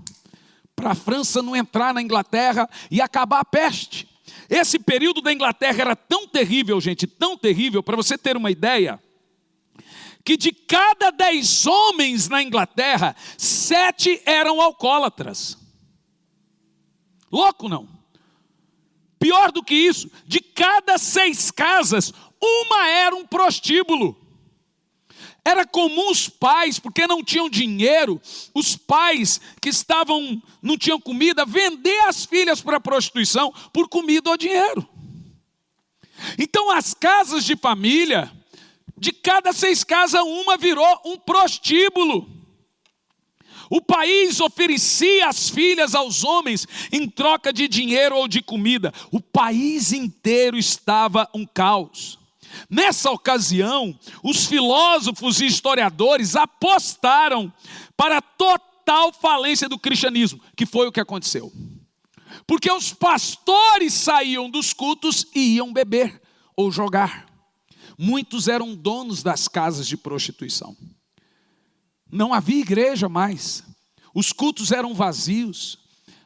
para 0.74 0.90
a 0.90 0.94
França 0.94 1.42
não 1.42 1.56
entrar 1.56 1.94
na 1.94 2.02
Inglaterra 2.02 2.68
e 2.90 3.00
acabar 3.00 3.40
a 3.40 3.44
peste. 3.44 4.08
Esse 4.48 4.78
período 4.78 5.20
da 5.20 5.32
Inglaterra 5.32 5.80
era 5.80 5.96
tão 5.96 6.26
terrível, 6.26 6.80
gente, 6.80 7.06
tão 7.06 7.36
terrível, 7.36 7.82
para 7.82 7.96
você 7.96 8.16
ter 8.16 8.36
uma 8.36 8.50
ideia 8.50 9.00
que 10.24 10.36
de 10.36 10.52
cada 10.52 11.10
dez 11.10 11.64
homens 11.64 12.28
na 12.28 12.42
Inglaterra, 12.42 13.16
sete 13.38 14.20
eram 14.26 14.60
alcoólatras. 14.60 15.56
Louco 17.32 17.66
não? 17.66 17.97
Pior 19.18 19.50
do 19.50 19.62
que 19.62 19.74
isso, 19.74 20.10
de 20.26 20.40
cada 20.40 20.96
seis 20.96 21.50
casas, 21.50 22.12
uma 22.40 22.88
era 22.88 23.16
um 23.16 23.26
prostíbulo. 23.26 24.16
Era 25.44 25.66
comum 25.66 26.10
os 26.10 26.28
pais, 26.28 26.78
porque 26.78 27.06
não 27.06 27.24
tinham 27.24 27.48
dinheiro, 27.48 28.20
os 28.54 28.76
pais 28.76 29.40
que 29.60 29.68
estavam, 29.68 30.42
não 30.60 30.76
tinham 30.76 31.00
comida, 31.00 31.44
vender 31.44 32.00
as 32.06 32.24
filhas 32.24 32.60
para 32.60 32.76
a 32.76 32.80
prostituição 32.80 33.52
por 33.72 33.88
comida 33.88 34.30
ou 34.30 34.36
dinheiro. 34.36 34.86
Então 36.38 36.70
as 36.70 36.92
casas 36.92 37.44
de 37.44 37.56
família 37.56 38.30
de 38.98 39.12
cada 39.12 39.52
seis 39.52 39.84
casas, 39.84 40.20
uma 40.20 40.56
virou 40.56 41.00
um 41.04 41.16
prostíbulo. 41.16 42.37
O 43.70 43.80
país 43.80 44.40
oferecia 44.40 45.28
as 45.28 45.48
filhas 45.48 45.94
aos 45.94 46.24
homens 46.24 46.66
em 46.90 47.08
troca 47.08 47.52
de 47.52 47.68
dinheiro 47.68 48.16
ou 48.16 48.26
de 48.26 48.42
comida. 48.42 48.92
O 49.10 49.20
país 49.20 49.92
inteiro 49.92 50.56
estava 50.56 51.28
um 51.34 51.44
caos. 51.44 52.18
Nessa 52.68 53.10
ocasião, 53.10 53.98
os 54.22 54.46
filósofos 54.46 55.40
e 55.40 55.46
historiadores 55.46 56.34
apostaram 56.34 57.52
para 57.96 58.18
a 58.18 58.22
total 58.22 59.12
falência 59.12 59.68
do 59.68 59.78
cristianismo, 59.78 60.40
que 60.56 60.64
foi 60.64 60.86
o 60.86 60.92
que 60.92 61.00
aconteceu. 61.00 61.52
Porque 62.46 62.70
os 62.70 62.92
pastores 62.92 63.92
saíam 63.92 64.48
dos 64.50 64.72
cultos 64.72 65.26
e 65.34 65.56
iam 65.56 65.72
beber 65.72 66.20
ou 66.56 66.70
jogar. 66.70 67.26
Muitos 67.98 68.48
eram 68.48 68.74
donos 68.74 69.22
das 69.22 69.48
casas 69.48 69.86
de 69.86 69.96
prostituição. 69.96 70.76
Não 72.10 72.32
havia 72.32 72.60
igreja 72.60 73.08
mais. 73.08 73.62
Os 74.14 74.32
cultos 74.32 74.72
eram 74.72 74.94
vazios. 74.94 75.78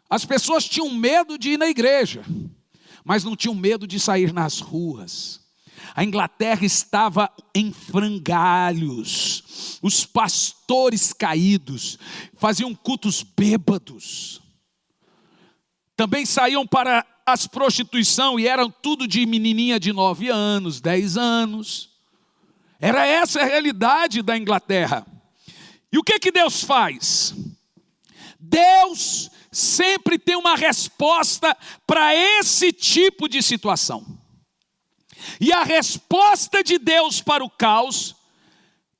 As 0.08 0.24
pessoas 0.24 0.68
tinham 0.68 0.90
medo 0.90 1.38
de 1.38 1.50
ir 1.50 1.58
na 1.58 1.66
igreja, 1.66 2.24
mas 3.04 3.24
não 3.24 3.34
tinham 3.34 3.54
medo 3.54 3.86
de 3.86 3.98
sair 3.98 4.32
nas 4.32 4.60
ruas. 4.60 5.40
A 5.94 6.04
Inglaterra 6.04 6.64
estava 6.64 7.30
em 7.54 7.72
frangalhos. 7.72 9.78
Os 9.82 10.06
pastores 10.06 11.12
caídos 11.12 11.98
faziam 12.36 12.74
cultos 12.74 13.22
bêbados. 13.22 14.40
Também 15.96 16.24
saíam 16.24 16.66
para 16.66 17.04
as 17.26 17.46
prostituição 17.46 18.38
e 18.38 18.46
eram 18.46 18.70
tudo 18.70 19.06
de 19.06 19.26
menininha 19.26 19.78
de 19.78 19.92
9 19.92 20.28
anos, 20.28 20.80
10 20.80 21.16
anos. 21.16 21.90
Era 22.80 23.06
essa 23.06 23.40
a 23.40 23.44
realidade 23.44 24.22
da 24.22 24.36
Inglaterra. 24.36 25.06
E 25.92 25.98
o 25.98 26.02
que 26.02 26.18
que 26.18 26.32
Deus 26.32 26.64
faz? 26.64 27.34
Deus 28.40 29.30
sempre 29.52 30.18
tem 30.18 30.34
uma 30.36 30.56
resposta 30.56 31.56
para 31.86 32.14
esse 32.14 32.72
tipo 32.72 33.28
de 33.28 33.42
situação. 33.42 34.18
E 35.40 35.52
a 35.52 35.62
resposta 35.62 36.64
de 36.64 36.78
Deus 36.78 37.20
para 37.20 37.44
o 37.44 37.50
caos, 37.50 38.16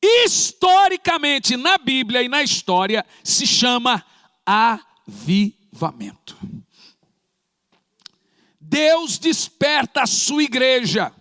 historicamente 0.03 1.57
na 1.57 1.79
Bíblia 1.79 2.23
e 2.23 2.29
na 2.29 2.43
história, 2.43 3.05
se 3.25 3.47
chama 3.47 4.05
avivamento. 4.45 6.37
Deus 8.61 9.19
desperta 9.19 10.03
a 10.03 10.07
sua 10.07 10.43
igreja 10.43 11.13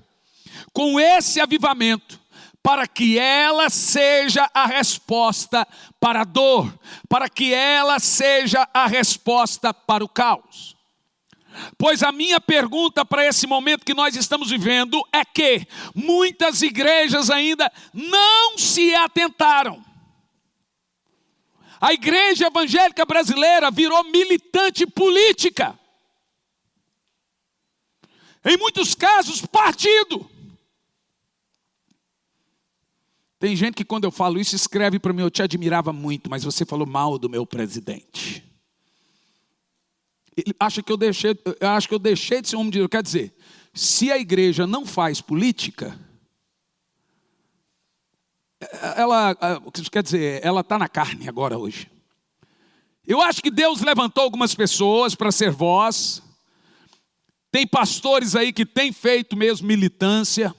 com 0.72 1.00
esse 1.00 1.42
avivamento, 1.42 2.21
para 2.64 2.88
que 2.88 3.18
ela 3.18 3.70
seja 3.70 4.50
a 4.54 4.66
resposta 4.66 5.68
para 6.00 6.22
a 6.22 6.24
dor, 6.24 6.72
para 7.10 7.28
que 7.30 7.54
ela 7.54 8.00
seja 8.00 8.68
a 8.74 8.88
resposta 8.88 9.74
para 9.74 10.04
o 10.04 10.10
caos. 10.10 10.76
Pois 11.78 12.02
a 12.02 12.12
minha 12.12 12.40
pergunta 12.40 13.04
para 13.04 13.26
esse 13.26 13.46
momento 13.46 13.86
que 13.86 13.94
nós 13.94 14.16
estamos 14.16 14.50
vivendo 14.50 15.06
é 15.12 15.26
que 15.26 15.68
muitas 15.94 16.62
igrejas 16.62 17.30
ainda 17.30 17.72
não 17.94 18.58
se 18.58 18.94
atentaram. 18.96 19.84
A 21.80 21.94
igreja 21.94 22.48
evangélica 22.48 23.06
brasileira 23.06 23.72
virou 23.72 24.04
militante 24.06 24.86
política 24.86 25.78
em 28.44 28.58
muitos 28.58 28.96
casos, 28.96 29.46
partido. 29.46 30.30
Tem 33.42 33.56
gente 33.56 33.74
que 33.74 33.84
quando 33.84 34.04
eu 34.04 34.12
falo 34.12 34.40
isso 34.40 34.56
escreve 34.56 35.00
para 35.00 35.12
mim, 35.12 35.24
eu 35.24 35.32
te 35.32 35.42
admirava 35.42 35.92
muito, 35.92 36.30
mas 36.30 36.44
você 36.44 36.64
falou 36.64 36.86
mal 36.86 37.18
do 37.18 37.28
meu 37.28 37.44
presidente. 37.44 38.44
Ele 40.38 40.54
acha 40.60 40.84
que 40.84 40.92
eu 40.92 40.96
deixei, 40.96 41.36
acho 41.60 41.88
que 41.88 41.96
eu 41.96 41.98
deixei 41.98 42.40
de 42.40 42.50
ser 42.50 42.56
um 42.56 42.60
homem 42.60 42.72
de 42.72 42.78
Deus. 42.78 42.88
Quer 42.92 43.02
dizer, 43.02 43.34
se 43.74 44.12
a 44.12 44.20
igreja 44.20 44.68
não 44.68 44.86
faz 44.86 45.22
política, 45.22 46.00
ela, 48.96 49.36
quer 49.92 50.04
dizer, 50.04 50.46
ela 50.46 50.62
está 50.62 50.78
na 50.78 50.88
carne 50.88 51.28
agora 51.28 51.58
hoje. 51.58 51.90
Eu 53.08 53.24
acho 53.24 53.42
que 53.42 53.50
Deus 53.50 53.82
levantou 53.82 54.24
algumas 54.24 54.54
pessoas 54.54 55.16
para 55.16 55.32
ser 55.32 55.50
voz, 55.50 56.22
tem 57.52 57.66
pastores 57.66 58.36
aí 58.36 58.54
que 58.54 58.68
têm 58.68 58.94
feito 58.94 59.36
mesmo 59.36 59.68
militância. 59.68 60.56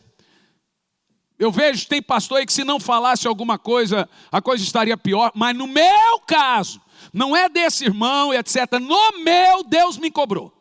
Eu 1.43 1.51
vejo, 1.51 1.89
tem 1.89 2.01
pastor 2.01 2.39
aí 2.39 2.47
que 2.47 2.53
se 2.53 2.63
não 2.63 2.79
falasse 2.79 3.27
alguma 3.27 3.59
coisa, 3.59 4.09
a 4.31 4.41
coisa 4.41 4.63
estaria 4.63 4.97
pior. 4.97 5.33
Mas 5.35 5.57
no 5.57 5.67
meu 5.67 6.21
caso, 6.25 6.81
não 7.13 7.37
é 7.37 7.49
desse 7.49 7.85
irmão 7.85 8.33
e 8.33 8.37
etc. 8.37 8.79
No 8.81 9.25
meu, 9.25 9.65
Deus 9.65 9.99
me 9.99 10.09
cobrou. 10.09 10.53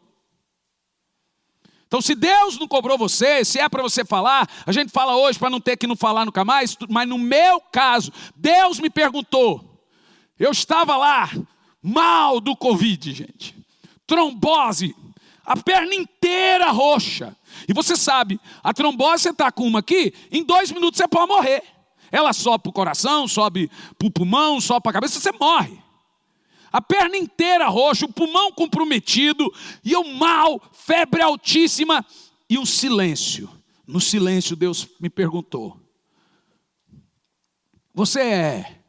Então, 1.85 2.01
se 2.01 2.15
Deus 2.15 2.57
não 2.57 2.67
cobrou 2.67 2.97
você, 2.97 3.45
se 3.45 3.59
é 3.59 3.69
para 3.69 3.83
você 3.83 4.03
falar, 4.03 4.49
a 4.65 4.71
gente 4.71 4.91
fala 4.91 5.15
hoje 5.15 5.37
para 5.37 5.51
não 5.51 5.61
ter 5.61 5.77
que 5.77 5.85
não 5.85 5.95
falar 5.95 6.25
nunca 6.25 6.43
mais, 6.43 6.75
mas 6.89 7.07
no 7.07 7.19
meu 7.19 7.61
caso, 7.61 8.11
Deus 8.35 8.79
me 8.79 8.89
perguntou. 8.89 9.85
Eu 10.39 10.49
estava 10.49 10.97
lá, 10.97 11.29
mal 11.79 12.41
do 12.41 12.55
Covid, 12.55 13.13
gente. 13.13 13.55
Trombose, 14.07 14.95
a 15.45 15.55
perna 15.55 15.93
inteira 15.93 16.71
roxa. 16.71 17.37
E 17.67 17.73
você 17.73 17.95
sabe, 17.95 18.39
a 18.63 18.73
trombose 18.73 19.23
você 19.23 19.29
está 19.29 19.51
com 19.51 19.67
uma 19.67 19.79
aqui, 19.79 20.13
em 20.31 20.43
dois 20.43 20.71
minutos 20.71 20.97
você 20.97 21.07
pode 21.07 21.27
morrer. 21.27 21.63
Ela 22.11 22.33
sobe 22.33 22.63
para 22.63 22.69
o 22.69 22.73
coração, 22.73 23.27
sobe 23.27 23.69
para 23.97 24.07
o 24.07 24.11
pulmão, 24.11 24.59
sobe 24.59 24.81
para 24.81 24.89
a 24.89 24.93
cabeça, 24.93 25.19
você 25.19 25.31
morre 25.31 25.81
a 26.71 26.81
perna 26.81 27.17
inteira 27.17 27.67
roxa, 27.67 28.05
o 28.05 28.13
pulmão 28.13 28.51
comprometido, 28.51 29.51
e 29.83 29.91
eu 29.91 30.03
mal, 30.05 30.61
febre 30.71 31.21
altíssima, 31.21 32.05
e 32.49 32.57
um 32.57 32.65
silêncio. 32.65 33.49
No 33.85 33.99
silêncio, 33.99 34.55
Deus 34.55 34.87
me 34.99 35.09
perguntou: 35.09 35.77
Você 37.93 38.21
é 38.21 38.79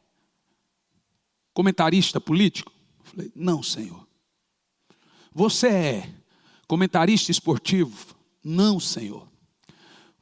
comentarista 1.53 2.21
político? 2.21 2.71
Eu 2.99 3.05
falei: 3.05 3.31
Não, 3.35 3.61
Senhor. 3.61 4.07
Você 5.33 5.67
é 5.67 6.13
comentarista 6.67 7.31
esportivo? 7.31 8.12
Não, 8.43 8.79
Senhor. 8.79 9.27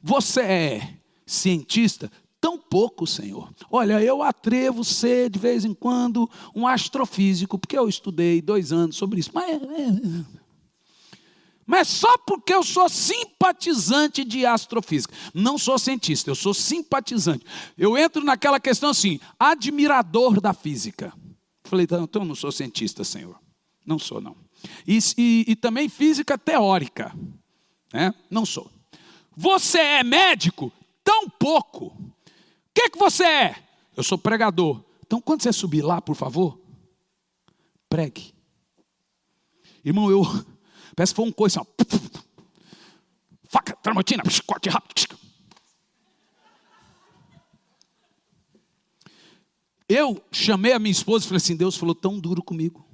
Você 0.02 0.40
é 0.40 0.98
cientista? 1.26 2.10
Tão 2.40 2.58
pouco, 2.58 3.06
Senhor. 3.06 3.52
Olha, 3.70 4.02
eu 4.02 4.22
atrevo 4.22 4.82
ser 4.82 5.30
de 5.30 5.38
vez 5.38 5.64
em 5.64 5.72
quando 5.72 6.28
um 6.54 6.66
astrofísico, 6.66 7.58
porque 7.58 7.78
eu 7.78 7.88
estudei 7.88 8.42
dois 8.42 8.72
anos 8.72 8.96
sobre 8.96 9.20
isso. 9.20 9.30
Mas, 9.32 9.62
mas 11.64 11.86
só 11.88 12.18
porque 12.18 12.52
eu 12.52 12.64
sou 12.64 12.88
simpatizante 12.88 14.24
de 14.24 14.44
astrofísica. 14.44 15.14
Não 15.32 15.56
sou 15.56 15.78
cientista, 15.78 16.30
eu 16.30 16.34
sou 16.34 16.52
simpatizante. 16.52 17.46
Eu 17.78 17.96
entro 17.96 18.24
naquela 18.24 18.58
questão 18.58 18.90
assim, 18.90 19.20
admirador 19.38 20.40
da 20.40 20.52
física. 20.52 21.12
Falei, 21.64 21.84
então 21.84 22.22
eu 22.22 22.26
não 22.26 22.34
sou 22.34 22.50
cientista, 22.50 23.04
Senhor. 23.04 23.38
Não 23.86 23.98
sou, 23.98 24.20
não. 24.20 24.36
E, 24.86 24.98
e, 25.16 25.44
e 25.48 25.56
também 25.56 25.88
física 25.88 26.36
teórica. 26.36 27.14
Né? 27.92 28.14
Não 28.30 28.46
sou. 28.46 28.70
Você 29.36 29.78
é 29.78 30.02
médico? 30.02 30.72
Tão 31.04 31.28
pouco 31.28 31.96
que, 32.74 32.90
que 32.90 32.98
você 32.98 33.24
é? 33.24 33.62
Eu 33.96 34.02
sou 34.02 34.18
pregador. 34.18 34.82
Então, 35.06 35.20
quando 35.20 35.42
você 35.42 35.52
subir 35.52 35.82
lá, 35.82 36.00
por 36.00 36.16
favor, 36.16 36.58
pregue. 37.88 38.34
Irmão, 39.84 40.10
eu. 40.10 40.22
Parece 40.96 41.12
que 41.12 41.16
foi 41.16 41.26
um 41.26 41.32
coisa 41.32 41.60
assim, 41.60 41.70
ó. 41.70 41.84
Faca, 43.48 43.76
tramontina, 43.76 44.22
corte 44.46 44.68
rápido. 44.68 45.18
Eu 49.88 50.24
chamei 50.32 50.72
a 50.72 50.78
minha 50.78 50.92
esposa 50.92 51.24
e 51.24 51.28
falei 51.28 51.36
assim: 51.36 51.56
Deus 51.56 51.76
falou 51.76 51.94
tão 51.94 52.18
duro 52.18 52.42
comigo. 52.42 52.86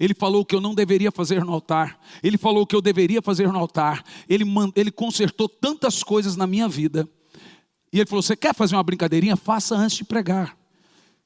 Ele 0.00 0.14
falou 0.14 0.46
que 0.46 0.54
eu 0.54 0.62
não 0.62 0.74
deveria 0.74 1.12
fazer 1.12 1.44
no 1.44 1.52
altar. 1.52 2.00
Ele 2.22 2.38
falou 2.38 2.66
que 2.66 2.74
eu 2.74 2.80
deveria 2.80 3.20
fazer 3.20 3.52
no 3.52 3.58
altar. 3.58 4.02
Ele, 4.26 4.44
ele 4.74 4.90
consertou 4.90 5.46
tantas 5.46 6.02
coisas 6.02 6.36
na 6.36 6.46
minha 6.46 6.66
vida. 6.66 7.06
E 7.92 7.98
ele 7.98 8.06
falou: 8.08 8.22
Você 8.22 8.34
quer 8.34 8.54
fazer 8.54 8.76
uma 8.76 8.82
brincadeirinha? 8.82 9.36
Faça 9.36 9.76
antes 9.76 9.98
de 9.98 10.04
pregar. 10.04 10.56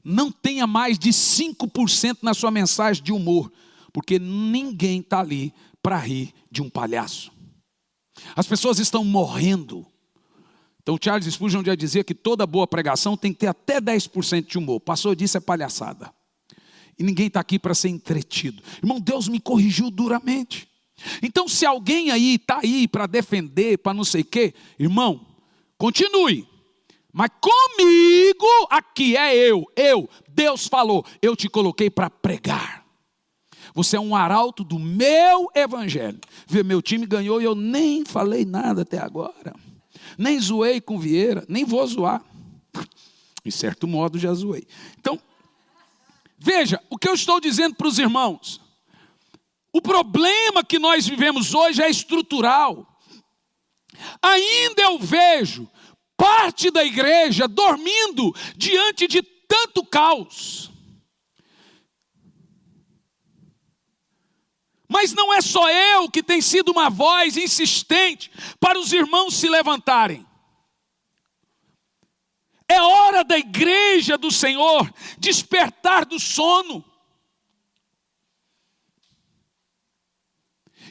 Não 0.03 0.33
tenha 0.33 0.67
mais 0.67 0.99
de 0.99 1.11
5% 1.11 2.19
na 2.21 2.35
sua 2.35 2.51
mensagem 2.51 3.03
de 3.03 3.13
humor, 3.13 3.51
porque 3.93 4.19
ninguém 4.19 4.99
está 4.99 5.21
ali 5.21 5.55
para 5.81 5.97
rir 5.97 6.35
de 6.51 6.61
um 6.61 6.69
palhaço. 6.69 7.31
As 8.35 8.47
pessoas 8.47 8.81
estão 8.81 9.05
morrendo. 9.05 9.87
Então, 10.83 10.99
Charles 11.01 11.33
Spurgeon 11.33 11.65
já 11.65 11.75
dizia 11.75 12.05
que 12.05 12.15
toda 12.15 12.47
boa 12.47 12.67
pregação 12.67 13.17
tem 13.17 13.33
que 13.33 13.39
ter 13.39 13.47
até 13.47 13.81
10% 13.81 14.47
de 14.47 14.59
humor. 14.59 14.81
Passou 14.81 15.15
disso 15.15 15.39
é 15.39 15.41
palhaçada. 15.41 16.13
E 16.99 17.03
ninguém 17.03 17.27
está 17.27 17.41
aqui 17.41 17.59
para 17.59 17.75
ser 17.75 17.89
entretido. 17.89 18.63
Irmão, 18.83 19.01
Deus 19.01 19.29
me 19.29 19.41
corrigiu 19.41 19.91
duramente. 19.91 20.69
Então, 21.23 21.49
se 21.49 21.67
alguém 21.67 22.11
aí 22.11 22.37
está 22.37 22.61
aí 22.63 22.87
para 22.87 23.07
defender, 23.07 23.79
para 23.79 23.95
não 23.95 24.05
sei 24.05 24.23
o 24.23 24.25
quê, 24.25 24.55
irmão, 24.79 25.27
continue. 25.77 26.47
Mas 27.13 27.31
comigo, 27.41 28.47
aqui 28.71 29.17
é 29.17 29.37
eu, 29.37 29.65
eu, 29.77 30.09
Deus 30.29 30.67
falou, 30.67 31.05
eu 31.23 31.37
te 31.37 31.49
coloquei 31.49 31.89
para 31.89 32.11
pregar. 32.11 32.85
Você 33.75 33.97
é 33.97 34.01
um 34.01 34.15
arauto 34.15 34.63
do 34.63 34.79
meu 34.79 35.51
evangelho. 35.55 36.19
Vê, 36.47 36.63
meu 36.63 36.81
time 36.81 37.07
ganhou 37.07 37.41
e 37.41 37.45
eu 37.45 37.55
nem 37.55 38.05
falei 38.05 38.45
nada 38.45 38.83
até 38.83 38.99
agora. 38.99 39.55
Nem 40.17 40.39
zoei 40.39 40.81
com 40.81 40.99
Vieira, 40.99 41.45
nem 41.49 41.65
vou 41.65 41.85
zoar. 41.87 42.25
Em 43.45 43.51
certo 43.51 43.87
modo 43.87 44.19
já 44.19 44.33
zoei. 44.33 44.67
Então, 44.99 45.21
veja, 46.45 46.79
o 46.91 46.99
que 46.99 47.09
eu 47.09 47.15
estou 47.15 47.41
dizendo 47.41 47.75
para 47.75 47.89
os 47.89 47.99
irmãos. 47.99 48.61
O 49.73 49.81
problema 49.81 50.63
que 50.63 50.79
nós 50.79 51.07
vivemos 51.07 51.55
hoje 51.55 51.83
é 51.83 51.89
estrutural. 51.89 52.87
Ainda 54.21 54.83
eu 54.83 54.99
vejo 54.99 55.69
parte 56.19 56.71
da 56.71 56.85
igreja 56.85 57.49
dormindo 57.49 58.35
diante 58.57 59.09
de 59.09 59.23
tanto 59.23 59.85
caos. 59.87 60.71
Mas 64.87 65.15
não 65.15 65.33
é 65.33 65.41
só 65.41 65.69
eu 65.71 66.11
que 66.11 66.23
tem 66.23 66.43
sido 66.43 66.71
uma 66.71 66.91
voz 66.91 67.39
insistente 67.39 68.31
para 68.61 68.79
os 68.79 68.93
irmãos 68.93 69.35
se 69.35 69.49
levantarem. 69.49 70.27
É 72.69 72.81
hora 72.81 73.23
da 73.23 73.39
igreja 73.39 74.17
do 74.17 74.31
Senhor 74.31 74.93
despertar 75.19 76.05
do 76.05 76.19
sono. 76.19 76.85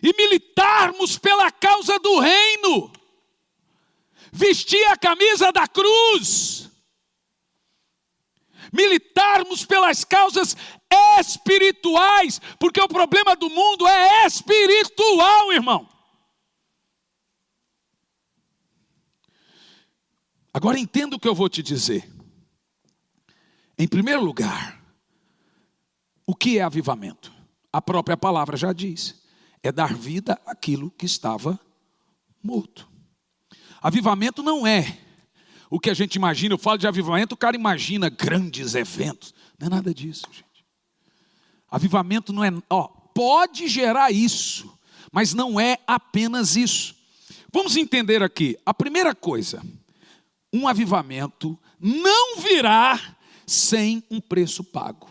E 0.02 0.14
militarmos 0.18 1.18
pela 1.18 1.52
causa 1.52 1.98
do 2.00 2.20
reino 2.20 2.92
vestir 4.34 4.84
a 4.88 4.98
camisa 4.98 5.52
da 5.52 5.68
cruz, 5.68 6.68
militarmos 8.72 9.64
pelas 9.64 10.04
causas 10.04 10.58
espirituais, 11.20 12.42
porque 12.58 12.82
o 12.82 12.88
problema 12.88 13.36
do 13.36 13.48
mundo 13.48 13.88
é 13.88 14.26
espiritual, 14.26 15.54
irmão. 15.54 15.88
Agora 20.54 20.78
entenda 20.80 21.16
o 21.16 21.20
que 21.20 21.28
eu 21.28 21.34
vou 21.34 21.50
te 21.50 21.64
dizer. 21.64 22.08
Em 23.78 23.88
primeiro 23.88 24.24
lugar, 24.24 24.84
o 26.28 26.36
que 26.36 26.60
é 26.60 26.62
avivamento? 26.62 27.34
A 27.72 27.82
própria 27.82 28.16
palavra 28.16 28.56
já 28.56 28.72
diz: 28.72 29.24
é 29.64 29.72
dar 29.72 29.94
vida 29.94 30.40
àquilo 30.46 30.92
que 30.92 31.06
estava 31.06 31.60
morto. 32.42 32.88
Avivamento 33.82 34.44
não 34.44 34.66
é 34.68 35.00
o 35.70 35.80
que 35.80 35.90
a 35.90 35.94
gente 35.94 36.16
imagina. 36.16 36.54
Eu 36.54 36.60
falo 36.60 36.78
de 36.78 36.88
avivamento, 36.88 37.34
o 37.34 37.38
cara 37.38 37.56
imagina 37.56 38.10
grandes 38.10 38.76
eventos. 38.76 39.34
Não 39.60 39.68
é 39.68 39.70
nada 39.70 39.94
disso, 39.94 40.24
gente. 40.32 40.66
Avivamento 41.70 42.32
não 42.32 42.44
é, 42.44 42.52
ó, 42.70 42.88
pode 42.88 43.68
gerar 43.68 44.12
isso, 44.12 44.78
mas 45.12 45.34
não 45.34 45.60
é 45.60 45.80
apenas 45.88 46.56
isso. 46.56 46.96
Vamos 47.52 47.76
entender 47.76 48.22
aqui. 48.22 48.56
A 48.64 48.74
primeira 48.74 49.16
coisa, 49.16 49.64
um 50.54 50.68
avivamento 50.68 51.60
não 51.80 52.38
virá 52.38 53.18
sem 53.46 54.04
um 54.10 54.22
preço 54.22 54.64
pago. 54.64 55.10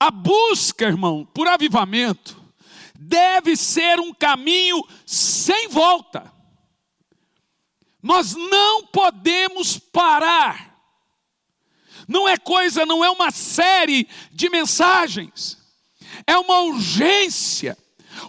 A 0.00 0.10
busca, 0.10 0.84
irmão, 0.84 1.24
por 1.24 1.46
avivamento 1.46 2.40
deve 2.94 3.56
ser 3.56 4.00
um 4.00 4.12
caminho 4.12 4.84
sem 5.06 5.68
volta. 5.68 6.32
Nós 8.02 8.34
não 8.34 8.86
podemos 8.86 9.78
parar. 9.78 10.68
Não 12.06 12.28
é 12.28 12.36
coisa, 12.36 12.86
não 12.86 13.04
é 13.04 13.10
uma 13.10 13.30
série 13.30 14.08
de 14.32 14.48
mensagens. 14.48 15.58
É 16.26 16.36
uma 16.38 16.60
urgência. 16.60 17.76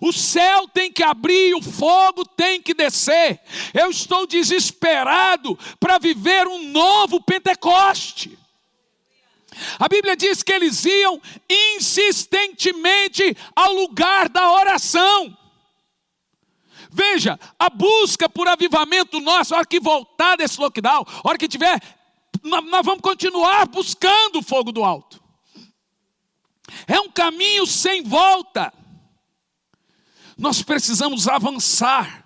O 0.01 0.11
céu 0.11 0.67
tem 0.67 0.91
que 0.91 1.03
abrir, 1.03 1.55
o 1.55 1.61
fogo 1.61 2.25
tem 2.25 2.61
que 2.61 2.73
descer. 2.73 3.39
Eu 3.73 3.89
estou 3.89 4.27
desesperado 4.27 5.57
para 5.79 5.97
viver 5.97 6.47
um 6.47 6.69
novo 6.69 7.21
Pentecoste. 7.21 8.37
A 9.79 9.87
Bíblia 9.87 10.15
diz 10.15 10.43
que 10.43 10.53
eles 10.53 10.85
iam 10.85 11.21
insistentemente 11.49 13.35
ao 13.55 13.73
lugar 13.73 14.29
da 14.29 14.51
oração. 14.51 15.35
Veja, 16.91 17.39
a 17.57 17.69
busca 17.69 18.27
por 18.27 18.47
avivamento 18.47 19.19
nosso, 19.19 19.53
a 19.53 19.57
hora 19.57 19.65
que 19.65 19.79
voltar 19.79 20.35
desse 20.37 20.59
lockdown, 20.59 21.05
a 21.23 21.27
hora 21.27 21.37
que 21.37 21.47
tiver, 21.47 21.79
nós 22.43 22.85
vamos 22.85 23.01
continuar 23.01 23.67
buscando 23.67 24.39
o 24.39 24.43
fogo 24.43 24.71
do 24.71 24.83
alto. 24.83 25.21
É 26.87 26.99
um 26.99 27.09
caminho 27.09 27.65
sem 27.65 28.03
volta. 28.03 28.73
Nós 30.39 30.63
precisamos 30.63 31.27
avançar 31.27 32.25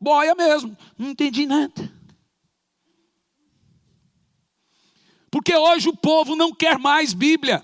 Boia 0.00 0.34
mesmo. 0.34 0.76
Não 0.96 1.10
entendi 1.10 1.46
nada. 1.46 1.97
Porque 5.30 5.54
hoje 5.54 5.88
o 5.88 5.96
povo 5.96 6.34
não 6.34 6.54
quer 6.54 6.78
mais 6.78 7.12
Bíblia. 7.12 7.62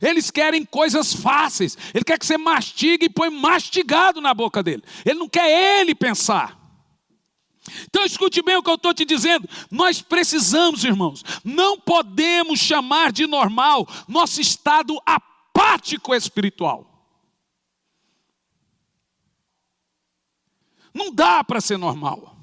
Eles 0.00 0.30
querem 0.30 0.64
coisas 0.64 1.12
fáceis. 1.14 1.76
Ele 1.94 2.04
quer 2.04 2.18
que 2.18 2.26
você 2.26 2.36
mastigue 2.36 3.06
e 3.06 3.10
põe 3.10 3.30
mastigado 3.30 4.20
na 4.20 4.34
boca 4.34 4.62
dele. 4.62 4.82
Ele 5.04 5.18
não 5.18 5.28
quer 5.28 5.80
ele 5.80 5.94
pensar. 5.94 6.58
Então 7.84 8.04
escute 8.04 8.42
bem 8.42 8.56
o 8.56 8.62
que 8.62 8.70
eu 8.70 8.74
estou 8.74 8.94
te 8.94 9.04
dizendo. 9.04 9.48
Nós 9.70 10.00
precisamos, 10.00 10.84
irmãos, 10.84 11.24
não 11.44 11.78
podemos 11.78 12.60
chamar 12.60 13.12
de 13.12 13.26
normal 13.26 13.86
nosso 14.06 14.40
estado 14.40 15.00
apático 15.04 16.14
espiritual. 16.14 16.92
Não 20.94 21.12
dá 21.12 21.44
para 21.44 21.60
ser 21.60 21.76
normal. 21.76 22.36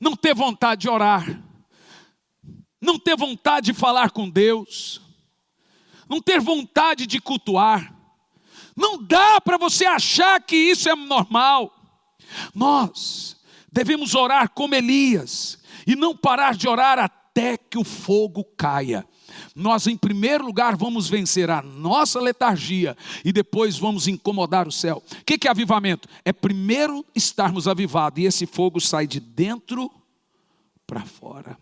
Não 0.00 0.16
ter 0.16 0.34
vontade 0.34 0.82
de 0.82 0.88
orar 0.88 1.45
não 2.86 2.98
ter 2.98 3.16
vontade 3.16 3.72
de 3.72 3.78
falar 3.78 4.12
com 4.12 4.30
Deus, 4.30 5.02
não 6.08 6.22
ter 6.22 6.40
vontade 6.40 7.06
de 7.06 7.20
cultuar. 7.20 7.92
Não 8.76 9.02
dá 9.02 9.40
para 9.40 9.58
você 9.58 9.84
achar 9.84 10.40
que 10.40 10.54
isso 10.54 10.88
é 10.88 10.94
normal. 10.94 11.74
Nós 12.54 13.36
devemos 13.72 14.14
orar 14.14 14.50
como 14.50 14.74
Elias 14.74 15.58
e 15.86 15.96
não 15.96 16.16
parar 16.16 16.54
de 16.54 16.68
orar 16.68 16.98
até 16.98 17.56
que 17.56 17.76
o 17.76 17.84
fogo 17.84 18.44
caia. 18.56 19.04
Nós, 19.54 19.86
em 19.86 19.96
primeiro 19.96 20.44
lugar, 20.44 20.76
vamos 20.76 21.08
vencer 21.08 21.50
a 21.50 21.62
nossa 21.62 22.20
letargia 22.20 22.96
e 23.24 23.32
depois 23.32 23.78
vamos 23.78 24.06
incomodar 24.06 24.68
o 24.68 24.72
céu. 24.72 25.02
O 25.10 25.24
que 25.24 25.46
é 25.46 25.50
avivamento? 25.50 26.08
É 26.24 26.32
primeiro 26.32 27.04
estarmos 27.14 27.66
avivados 27.66 28.22
e 28.22 28.26
esse 28.26 28.46
fogo 28.46 28.80
sai 28.80 29.06
de 29.06 29.18
dentro 29.18 29.90
para 30.86 31.04
fora. 31.04 31.58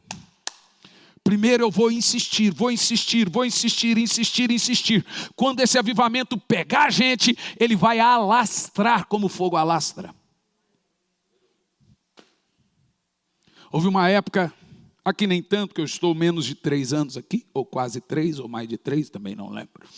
Primeiro 1.24 1.64
eu 1.64 1.70
vou 1.70 1.90
insistir, 1.90 2.52
vou 2.52 2.70
insistir, 2.70 3.30
vou 3.30 3.46
insistir, 3.46 3.96
insistir, 3.96 4.50
insistir. 4.50 5.06
Quando 5.34 5.60
esse 5.60 5.78
avivamento 5.78 6.36
pegar 6.36 6.84
a 6.84 6.90
gente, 6.90 7.34
ele 7.58 7.74
vai 7.74 7.98
alastrar 7.98 9.06
como 9.06 9.26
fogo 9.30 9.56
alastra. 9.56 10.14
Houve 13.72 13.88
uma 13.88 14.08
época, 14.08 14.52
aqui 15.02 15.26
nem 15.26 15.42
tanto, 15.42 15.74
que 15.74 15.80
eu 15.80 15.86
estou 15.86 16.14
menos 16.14 16.44
de 16.44 16.54
três 16.54 16.92
anos 16.92 17.16
aqui, 17.16 17.46
ou 17.54 17.64
quase 17.64 18.02
três, 18.02 18.38
ou 18.38 18.46
mais 18.46 18.68
de 18.68 18.76
três, 18.76 19.08
também 19.08 19.34
não 19.34 19.48
lembro, 19.48 19.88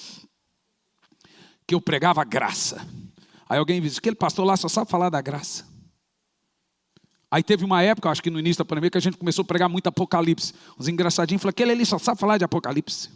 que 1.66 1.74
eu 1.74 1.80
pregava 1.80 2.22
graça. 2.24 2.86
Aí 3.48 3.58
alguém 3.58 3.82
disse, 3.82 3.98
aquele 3.98 4.16
pastor 4.16 4.46
lá 4.46 4.56
só 4.56 4.68
sabe 4.68 4.90
falar 4.90 5.10
da 5.10 5.20
graça. 5.20 5.75
Aí 7.36 7.42
teve 7.42 7.66
uma 7.66 7.82
época, 7.82 8.08
acho 8.08 8.22
que 8.22 8.30
no 8.30 8.38
início 8.38 8.60
da 8.60 8.64
pandemia, 8.64 8.90
que 8.90 8.96
a 8.96 9.00
gente 9.00 9.18
começou 9.18 9.42
a 9.42 9.44
pregar 9.44 9.68
muito 9.68 9.86
Apocalipse. 9.88 10.54
Os 10.78 10.88
engraçadinhos 10.88 11.42
falaram, 11.42 11.50
aquele 11.50 11.72
ali 11.72 11.84
só 11.84 11.98
sabe 11.98 12.18
falar 12.18 12.38
de 12.38 12.44
Apocalipse. 12.44 13.10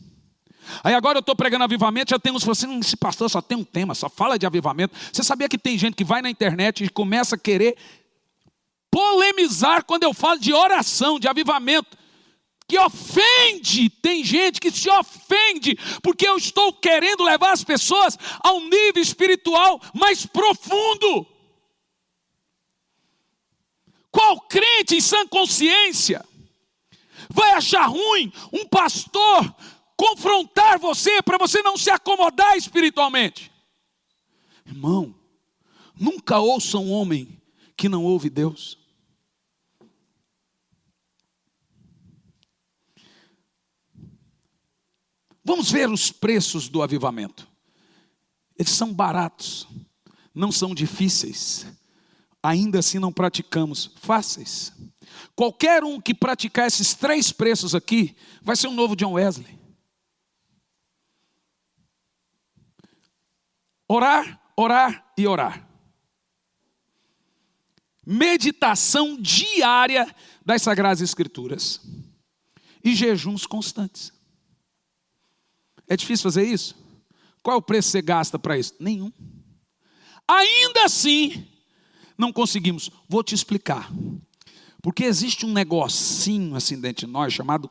Aí 0.84 0.92
agora 0.92 1.16
eu 1.16 1.20
estou 1.20 1.34
pregando 1.34 1.64
avivamento, 1.64 2.10
já 2.10 2.18
tem 2.18 2.30
uns 2.30 2.46
assim, 2.46 2.80
esse 2.80 2.98
pastor 2.98 3.30
só 3.30 3.40
tem 3.40 3.56
um 3.56 3.64
tema, 3.64 3.94
só 3.94 4.10
fala 4.10 4.38
de 4.38 4.44
avivamento. 4.44 4.94
Você 5.10 5.24
sabia 5.24 5.48
que 5.48 5.56
tem 5.56 5.78
gente 5.78 5.94
que 5.94 6.04
vai 6.04 6.20
na 6.20 6.28
internet 6.28 6.84
e 6.84 6.90
começa 6.90 7.34
a 7.34 7.38
querer 7.38 7.78
polemizar 8.90 9.86
quando 9.86 10.02
eu 10.02 10.12
falo 10.12 10.38
de 10.38 10.52
oração, 10.52 11.18
de 11.18 11.26
avivamento, 11.26 11.96
que 12.68 12.78
ofende, 12.78 13.88
tem 13.88 14.22
gente 14.22 14.60
que 14.60 14.70
se 14.70 14.90
ofende, 14.90 15.78
porque 16.02 16.28
eu 16.28 16.36
estou 16.36 16.74
querendo 16.74 17.24
levar 17.24 17.52
as 17.52 17.64
pessoas 17.64 18.18
a 18.44 18.52
um 18.52 18.68
nível 18.68 19.02
espiritual 19.02 19.80
mais 19.94 20.26
profundo. 20.26 21.26
Qual 24.20 24.38
crente 24.42 24.96
em 24.96 25.00
sã 25.00 25.26
consciência 25.26 26.22
vai 27.30 27.52
achar 27.52 27.86
ruim 27.86 28.30
um 28.52 28.68
pastor 28.68 29.56
confrontar 29.96 30.78
você 30.78 31.22
para 31.22 31.38
você 31.38 31.62
não 31.62 31.74
se 31.74 31.88
acomodar 31.88 32.54
espiritualmente? 32.54 33.50
Irmão, 34.66 35.14
nunca 35.94 36.38
ouça 36.38 36.76
um 36.76 36.92
homem 36.92 37.40
que 37.74 37.88
não 37.88 38.04
ouve 38.04 38.28
Deus. 38.28 38.78
Vamos 45.42 45.70
ver 45.70 45.88
os 45.88 46.12
preços 46.12 46.68
do 46.68 46.82
avivamento. 46.82 47.48
Eles 48.54 48.72
são 48.72 48.92
baratos, 48.92 49.66
não 50.34 50.52
são 50.52 50.74
difíceis 50.74 51.79
ainda 52.42 52.78
assim 52.78 52.98
não 52.98 53.12
praticamos. 53.12 53.92
Fáceis. 53.96 54.72
Qualquer 55.34 55.84
um 55.84 56.00
que 56.00 56.14
praticar 56.14 56.66
esses 56.66 56.94
três 56.94 57.32
preços 57.32 57.74
aqui, 57.74 58.16
vai 58.42 58.56
ser 58.56 58.68
um 58.68 58.74
novo 58.74 58.96
John 58.96 59.12
Wesley. 59.12 59.58
Orar, 63.88 64.40
orar 64.56 65.12
e 65.16 65.26
orar. 65.26 65.68
Meditação 68.06 69.20
diária 69.20 70.14
das 70.44 70.62
Sagradas 70.62 71.00
Escrituras. 71.00 71.80
E 72.82 72.94
jejuns 72.94 73.46
constantes. 73.46 74.12
É 75.88 75.96
difícil 75.96 76.22
fazer 76.22 76.44
isso? 76.44 76.76
Qual 77.42 77.56
é 77.56 77.58
o 77.58 77.62
preço 77.62 77.88
que 77.88 77.92
você 77.92 78.02
gasta 78.02 78.38
para 78.38 78.56
isso? 78.56 78.74
Nenhum. 78.78 79.12
Ainda 80.26 80.84
assim, 80.84 81.49
não 82.20 82.32
conseguimos. 82.32 82.90
Vou 83.08 83.24
te 83.24 83.34
explicar. 83.34 83.90
Porque 84.82 85.04
existe 85.04 85.44
um 85.44 85.52
negocinho 85.52 86.54
assim 86.54 86.80
dentro 86.80 87.06
de 87.06 87.12
nós 87.12 87.32
chamado 87.32 87.70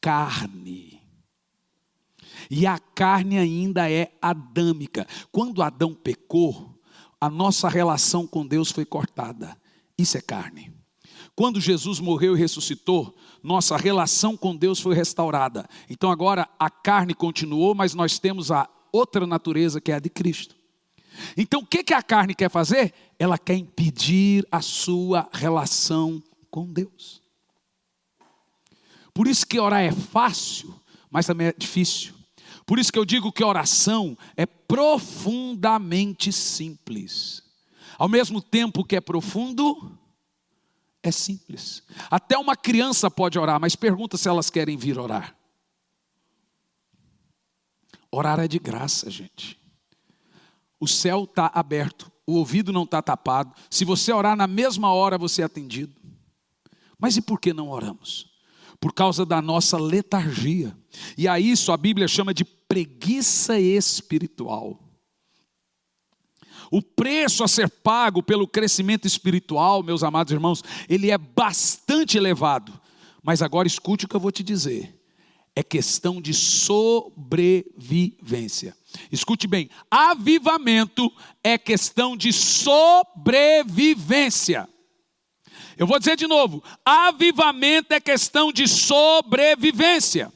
carne. 0.00 1.00
E 2.50 2.66
a 2.66 2.78
carne 2.78 3.38
ainda 3.38 3.90
é 3.90 4.12
adâmica. 4.22 5.06
Quando 5.30 5.62
Adão 5.62 5.94
pecou, 5.94 6.80
a 7.20 7.28
nossa 7.28 7.68
relação 7.68 8.26
com 8.26 8.46
Deus 8.46 8.70
foi 8.70 8.84
cortada. 8.84 9.56
Isso 9.98 10.16
é 10.16 10.20
carne. 10.20 10.72
Quando 11.36 11.60
Jesus 11.60 12.00
morreu 12.00 12.36
e 12.36 12.38
ressuscitou, 12.38 13.14
nossa 13.42 13.76
relação 13.76 14.36
com 14.36 14.56
Deus 14.56 14.80
foi 14.80 14.94
restaurada. 14.94 15.68
Então 15.88 16.10
agora 16.10 16.48
a 16.58 16.68
carne 16.68 17.14
continuou, 17.14 17.74
mas 17.74 17.94
nós 17.94 18.18
temos 18.18 18.50
a 18.50 18.68
outra 18.92 19.26
natureza 19.26 19.80
que 19.80 19.92
é 19.92 19.94
a 19.94 20.00
de 20.00 20.10
Cristo. 20.10 20.59
Então 21.36 21.60
o 21.60 21.66
que, 21.66 21.84
que 21.84 21.94
a 21.94 22.02
carne 22.02 22.34
quer 22.34 22.50
fazer? 22.50 22.92
Ela 23.18 23.38
quer 23.38 23.54
impedir 23.54 24.46
a 24.50 24.60
sua 24.60 25.28
relação 25.32 26.22
com 26.50 26.66
Deus. 26.72 27.22
Por 29.12 29.26
isso 29.26 29.46
que 29.46 29.58
orar 29.58 29.82
é 29.82 29.92
fácil, 29.92 30.74
mas 31.10 31.26
também 31.26 31.48
é 31.48 31.54
difícil. 31.56 32.14
Por 32.64 32.78
isso 32.78 32.92
que 32.92 32.98
eu 32.98 33.04
digo 33.04 33.32
que 33.32 33.44
oração 33.44 34.16
é 34.36 34.46
profundamente 34.46 36.32
simples. 36.32 37.42
Ao 37.98 38.08
mesmo 38.08 38.40
tempo 38.40 38.84
que 38.84 38.96
é 38.96 39.00
profundo, 39.00 39.98
é 41.02 41.10
simples. 41.10 41.82
Até 42.10 42.38
uma 42.38 42.56
criança 42.56 43.10
pode 43.10 43.38
orar, 43.38 43.60
mas 43.60 43.76
pergunta 43.76 44.16
se 44.16 44.28
elas 44.28 44.48
querem 44.48 44.76
vir 44.76 44.98
orar. 44.98 45.36
Orar 48.10 48.40
é 48.40 48.48
de 48.48 48.58
graça, 48.58 49.10
gente. 49.10 49.59
O 50.80 50.88
céu 50.88 51.24
está 51.24 51.50
aberto, 51.54 52.10
o 52.26 52.32
ouvido 52.32 52.72
não 52.72 52.84
está 52.84 53.02
tapado. 53.02 53.54
Se 53.68 53.84
você 53.84 54.12
orar 54.12 54.34
na 54.34 54.46
mesma 54.46 54.92
hora, 54.92 55.18
você 55.18 55.42
é 55.42 55.44
atendido. 55.44 55.92
Mas 56.98 57.16
e 57.16 57.22
por 57.22 57.38
que 57.38 57.52
não 57.52 57.68
oramos? 57.68 58.30
Por 58.80 58.94
causa 58.94 59.26
da 59.26 59.42
nossa 59.42 59.78
letargia. 59.78 60.74
E 61.18 61.28
a 61.28 61.38
isso 61.38 61.70
a 61.70 61.76
Bíblia 61.76 62.08
chama 62.08 62.32
de 62.32 62.44
preguiça 62.44 63.60
espiritual. 63.60 64.78
O 66.70 66.80
preço 66.80 67.42
a 67.42 67.48
ser 67.48 67.68
pago 67.68 68.22
pelo 68.22 68.46
crescimento 68.46 69.06
espiritual, 69.06 69.82
meus 69.82 70.04
amados 70.04 70.32
irmãos, 70.32 70.62
ele 70.88 71.10
é 71.10 71.18
bastante 71.18 72.16
elevado. 72.16 72.80
Mas 73.22 73.42
agora 73.42 73.66
escute 73.66 74.04
o 74.04 74.08
que 74.08 74.14
eu 74.14 74.20
vou 74.20 74.30
te 74.30 74.42
dizer. 74.42 74.99
É 75.60 75.62
questão 75.62 76.20
de 76.22 76.32
sobrevivência. 76.32 78.74
Escute 79.12 79.46
bem, 79.46 79.68
avivamento 79.90 81.12
é 81.44 81.58
questão 81.58 82.16
de 82.16 82.32
sobrevivência. 82.32 84.66
Eu 85.76 85.86
vou 85.86 85.98
dizer 85.98 86.16
de 86.16 86.26
novo: 86.26 86.64
avivamento 86.82 87.92
é 87.92 88.00
questão 88.00 88.50
de 88.50 88.66
sobrevivência. 88.66 90.32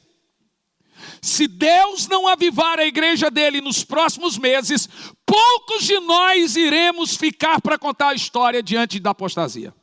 Se 1.23 1.47
Deus 1.47 2.07
não 2.07 2.27
avivar 2.27 2.77
a 2.77 2.85
igreja 2.85 3.31
dele 3.31 3.61
nos 3.61 3.83
próximos 3.83 4.37
meses, 4.37 4.87
poucos 5.25 5.85
de 5.85 5.99
nós 6.01 6.55
iremos 6.55 7.17
ficar 7.17 7.59
para 7.59 7.79
contar 7.79 8.09
a 8.09 8.13
história 8.13 8.61
diante 8.61 8.99
da 8.99 9.09
apostasia. 9.09 9.73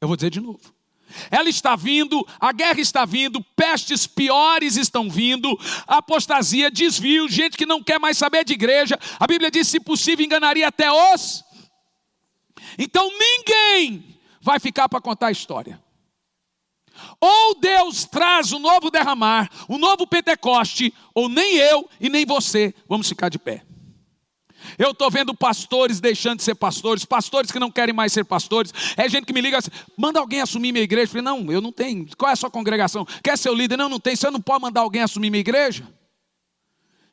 Eu 0.00 0.08
vou 0.08 0.16
dizer 0.16 0.30
de 0.30 0.40
novo. 0.40 0.74
Ela 1.30 1.48
está 1.48 1.76
vindo, 1.76 2.26
a 2.38 2.52
guerra 2.52 2.80
está 2.80 3.04
vindo, 3.04 3.42
pestes 3.56 4.06
piores 4.06 4.76
estão 4.76 5.10
vindo, 5.10 5.58
apostasia, 5.86 6.70
desvio, 6.70 7.28
gente 7.28 7.56
que 7.56 7.66
não 7.66 7.82
quer 7.82 7.98
mais 7.98 8.18
saber 8.18 8.44
de 8.44 8.52
igreja. 8.52 8.98
A 9.18 9.26
Bíblia 9.26 9.50
diz: 9.50 9.68
se 9.68 9.80
possível, 9.80 10.24
enganaria 10.24 10.68
até 10.68 10.90
os. 10.90 11.44
Então 12.78 13.08
ninguém 13.08 14.18
vai 14.40 14.58
ficar 14.58 14.88
para 14.88 15.00
contar 15.00 15.28
a 15.28 15.32
história. 15.32 15.82
Ou 17.20 17.58
Deus 17.58 18.04
traz 18.04 18.52
o 18.52 18.58
novo 18.58 18.90
derramar, 18.90 19.48
o 19.68 19.78
novo 19.78 20.06
Pentecoste, 20.06 20.92
ou 21.14 21.28
nem 21.28 21.56
eu 21.56 21.88
e 22.00 22.08
nem 22.08 22.26
você 22.26 22.74
vamos 22.88 23.08
ficar 23.08 23.28
de 23.28 23.38
pé. 23.38 23.64
Eu 24.80 24.92
estou 24.92 25.10
vendo 25.10 25.34
pastores 25.34 26.00
deixando 26.00 26.38
de 26.38 26.42
ser 26.42 26.54
pastores, 26.54 27.04
pastores 27.04 27.52
que 27.52 27.58
não 27.58 27.70
querem 27.70 27.94
mais 27.94 28.14
ser 28.14 28.24
pastores. 28.24 28.72
É 28.96 29.06
gente 29.10 29.26
que 29.26 29.32
me 29.34 29.42
liga 29.42 29.58
assim: 29.58 29.68
manda 29.94 30.18
alguém 30.18 30.40
assumir 30.40 30.72
minha 30.72 30.82
igreja. 30.82 31.04
Eu 31.04 31.08
falei: 31.08 31.22
não, 31.22 31.52
eu 31.52 31.60
não 31.60 31.70
tenho. 31.70 32.06
Qual 32.16 32.30
é 32.30 32.32
a 32.32 32.36
sua 32.36 32.50
congregação? 32.50 33.06
Quer 33.22 33.36
ser 33.36 33.50
o 33.50 33.54
líder? 33.54 33.76
Não, 33.76 33.90
não 33.90 34.00
tem. 34.00 34.16
Você 34.16 34.30
não 34.30 34.40
pode 34.40 34.62
mandar 34.62 34.80
alguém 34.80 35.02
assumir 35.02 35.28
minha 35.28 35.42
igreja? 35.42 35.86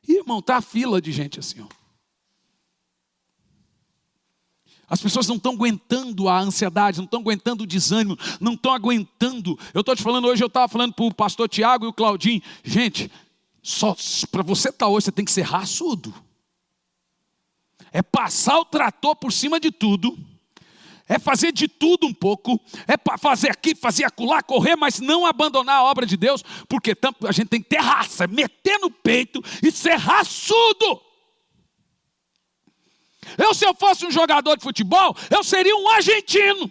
irmão, 0.07 0.39
está 0.39 0.55
a 0.55 0.61
fila 0.61 1.01
de 1.01 1.11
gente 1.11 1.41
assim. 1.41 1.59
Ó. 1.59 1.67
As 4.87 5.01
pessoas 5.01 5.27
não 5.27 5.35
estão 5.35 5.51
aguentando 5.51 6.29
a 6.29 6.39
ansiedade, 6.39 6.99
não 6.99 7.03
estão 7.03 7.19
aguentando 7.19 7.65
o 7.65 7.67
desânimo, 7.67 8.17
não 8.39 8.53
estão 8.53 8.71
aguentando. 8.71 9.59
Eu 9.73 9.81
estou 9.81 9.93
te 9.93 10.01
falando 10.01 10.29
hoje, 10.29 10.41
eu 10.41 10.47
estava 10.47 10.69
falando 10.69 10.93
para 10.93 11.03
o 11.03 11.13
pastor 11.13 11.49
Tiago 11.49 11.83
e 11.83 11.89
o 11.89 11.93
Claudinho. 11.93 12.41
Gente, 12.63 13.11
só 13.61 13.93
para 14.31 14.41
você 14.41 14.69
estar 14.69 14.85
tá 14.85 14.87
hoje, 14.87 15.03
você 15.03 15.11
tem 15.11 15.25
que 15.25 15.31
ser 15.33 15.41
raçudo. 15.41 16.13
É 17.97 18.03
passar 18.03 18.59
o 18.59 18.65
trator 18.65 19.15
por 19.15 19.33
cima 19.33 19.59
de 19.59 19.71
tudo. 19.71 20.15
É 21.09 21.17
fazer 21.17 21.51
de 21.51 21.67
tudo 21.67 22.05
um 22.05 22.13
pouco, 22.13 22.61
é 22.87 22.95
para 22.95 23.17
fazer 23.17 23.49
aqui, 23.49 23.73
fazer 23.73 24.03
acolá, 24.03 24.43
correr, 24.43 24.75
mas 24.75 24.99
não 24.99 25.25
abandonar 25.25 25.77
a 25.77 25.83
obra 25.83 26.05
de 26.05 26.15
Deus, 26.15 26.43
porque 26.69 26.93
a 27.27 27.31
gente 27.31 27.47
tem 27.47 27.59
que 27.59 27.69
ter 27.69 27.79
raça, 27.79 28.27
meter 28.27 28.77
no 28.77 28.91
peito 28.91 29.41
e 29.63 29.71
ser 29.71 29.95
raçudo. 29.95 31.01
Eu, 33.35 33.51
se 33.55 33.65
eu 33.65 33.73
fosse 33.73 34.05
um 34.05 34.11
jogador 34.11 34.55
de 34.57 34.63
futebol, 34.63 35.15
eu 35.31 35.43
seria 35.43 35.75
um 35.75 35.89
argentino. 35.89 36.69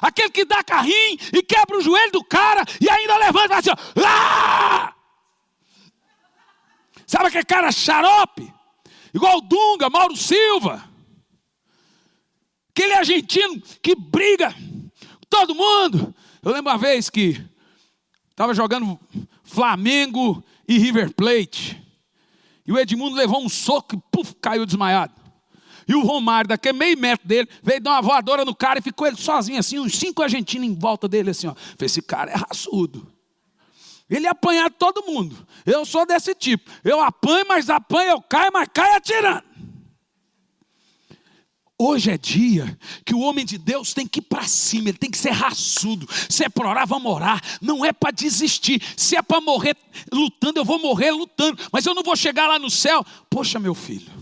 Aquele 0.00 0.30
que 0.30 0.46
dá 0.46 0.64
carrinho 0.64 1.18
e 1.34 1.42
quebra 1.42 1.76
o 1.76 1.82
joelho 1.82 2.12
do 2.12 2.24
cara 2.24 2.64
e 2.80 2.88
ainda 2.88 3.18
levanta 3.18 3.44
e 3.44 3.48
fala 3.48 3.58
assim: 3.58 4.04
ah! 4.06 4.94
Sabe 7.06 7.26
aquele 7.26 7.44
cara 7.44 7.70
xarope? 7.70 8.59
Igual 9.12 9.38
o 9.38 9.40
Dunga, 9.40 9.90
Mauro 9.90 10.16
Silva. 10.16 10.88
Aquele 12.70 12.94
argentino 12.94 13.60
que 13.82 13.94
briga 13.94 14.54
todo 15.28 15.54
mundo. 15.54 16.14
Eu 16.42 16.52
lembro 16.52 16.70
uma 16.70 16.78
vez 16.78 17.10
que 17.10 17.44
estava 18.30 18.54
jogando 18.54 18.98
Flamengo 19.42 20.42
e 20.66 20.78
River 20.78 21.12
Plate. 21.12 21.80
E 22.66 22.72
o 22.72 22.78
Edmundo 22.78 23.16
levou 23.16 23.44
um 23.44 23.48
soco 23.48 23.96
e 23.96 24.02
puf, 24.10 24.34
caiu 24.40 24.64
desmaiado. 24.64 25.12
E 25.88 25.94
o 25.94 26.02
Romário, 26.02 26.48
daquele 26.48 26.78
meio 26.78 26.96
metro 26.96 27.26
dele, 27.26 27.48
veio 27.62 27.80
dar 27.80 27.92
uma 27.92 28.02
voadora 28.02 28.44
no 28.44 28.54
cara 28.54 28.78
e 28.78 28.82
ficou 28.82 29.08
ele 29.08 29.16
sozinho, 29.16 29.58
assim, 29.58 29.78
uns 29.78 29.98
cinco 29.98 30.22
argentinos 30.22 30.68
em 30.68 30.78
volta 30.78 31.08
dele, 31.08 31.30
assim, 31.30 31.48
ó. 31.48 31.54
Esse 31.80 32.00
cara 32.00 32.30
é 32.30 32.36
raçudo. 32.36 33.12
Ele 34.10 34.26
apanhar 34.26 34.70
todo 34.70 35.06
mundo. 35.06 35.46
Eu 35.64 35.84
sou 35.86 36.04
desse 36.04 36.34
tipo. 36.34 36.68
Eu 36.82 37.00
apanho, 37.00 37.46
mas 37.48 37.70
apanho, 37.70 38.10
eu 38.10 38.20
caio, 38.20 38.50
mas 38.52 38.68
caio 38.74 38.96
atirando. 38.96 39.44
Hoje 41.82 42.10
é 42.10 42.18
dia 42.18 42.78
que 43.06 43.14
o 43.14 43.20
homem 43.20 43.42
de 43.42 43.56
Deus 43.56 43.94
tem 43.94 44.06
que 44.06 44.18
ir 44.18 44.22
para 44.22 44.46
cima, 44.46 44.90
ele 44.90 44.98
tem 44.98 45.10
que 45.10 45.16
ser 45.16 45.30
raçudo. 45.30 46.06
Se 46.28 46.44
é 46.44 46.48
para 46.50 46.68
orar, 46.68 46.86
vamos 46.86 47.10
orar. 47.10 47.40
Não 47.58 47.82
é 47.82 47.90
para 47.90 48.10
desistir. 48.10 48.82
Se 48.94 49.16
é 49.16 49.22
para 49.22 49.40
morrer 49.40 49.74
lutando, 50.12 50.60
eu 50.60 50.64
vou 50.64 50.78
morrer 50.78 51.10
lutando. 51.10 51.58
Mas 51.72 51.86
eu 51.86 51.94
não 51.94 52.02
vou 52.02 52.14
chegar 52.14 52.46
lá 52.46 52.58
no 52.58 52.68
céu. 52.68 53.02
Poxa, 53.30 53.58
meu 53.58 53.74
filho, 53.74 54.12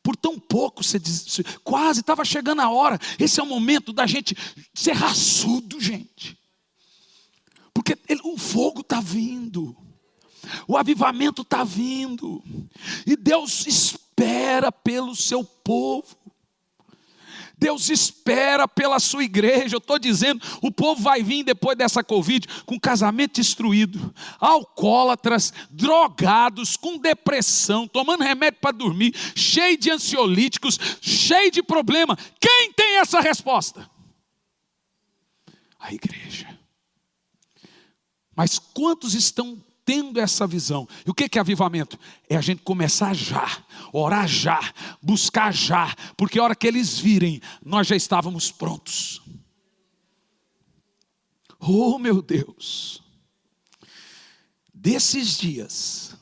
por 0.00 0.14
tão 0.14 0.38
pouco 0.38 0.84
você 0.84 0.96
diz, 0.96 1.40
quase 1.64 2.00
estava 2.00 2.24
chegando 2.24 2.62
a 2.62 2.70
hora. 2.70 2.96
Esse 3.18 3.40
é 3.40 3.42
o 3.42 3.46
momento 3.46 3.92
da 3.92 4.06
gente 4.06 4.36
ser 4.72 4.92
raçudo, 4.92 5.80
gente. 5.80 6.38
Porque 7.74 7.96
ele, 8.08 8.20
o 8.24 8.36
fogo 8.36 8.80
está 8.80 9.00
vindo. 9.00 9.76
O 10.66 10.76
avivamento 10.76 11.42
está 11.42 11.64
vindo. 11.64 12.42
E 13.06 13.16
Deus 13.16 13.66
espera 13.66 14.70
pelo 14.70 15.14
seu 15.14 15.44
povo. 15.44 16.16
Deus 17.62 17.88
espera 17.90 18.66
pela 18.66 18.98
sua 18.98 19.22
igreja. 19.22 19.76
Eu 19.76 19.78
estou 19.78 19.96
dizendo, 19.96 20.42
o 20.60 20.70
povo 20.70 21.00
vai 21.00 21.22
vir 21.22 21.44
depois 21.44 21.78
dessa 21.78 22.02
Covid 22.02 22.48
com 22.66 22.78
casamento 22.78 23.36
destruído, 23.36 24.12
alcoólatras, 24.40 25.52
drogados, 25.70 26.76
com 26.76 26.98
depressão, 26.98 27.86
tomando 27.86 28.24
remédio 28.24 28.58
para 28.60 28.76
dormir, 28.76 29.14
cheio 29.36 29.78
de 29.78 29.92
ansiolíticos, 29.92 30.76
cheio 31.00 31.52
de 31.52 31.62
problema. 31.62 32.18
Quem 32.40 32.72
tem 32.72 32.98
essa 32.98 33.20
resposta? 33.20 33.88
A 35.78 35.94
igreja. 35.94 36.61
Mas 38.34 38.58
quantos 38.58 39.14
estão 39.14 39.62
tendo 39.84 40.20
essa 40.20 40.46
visão. 40.46 40.88
E 41.06 41.10
o 41.10 41.14
que 41.14 41.38
é 41.38 41.40
avivamento? 41.40 41.98
É 42.28 42.36
a 42.36 42.40
gente 42.40 42.62
começar 42.62 43.14
já, 43.14 43.64
orar 43.92 44.28
já, 44.28 44.60
buscar 45.02 45.52
já, 45.52 45.94
porque 46.16 46.38
a 46.38 46.44
hora 46.44 46.54
que 46.54 46.66
eles 46.66 46.98
virem, 46.98 47.40
nós 47.64 47.86
já 47.86 47.96
estávamos 47.96 48.50
prontos. 48.50 49.20
Oh 51.58 51.98
meu 51.98 52.20
Deus, 52.20 53.02
desses 54.74 55.38
dias, 55.38 56.16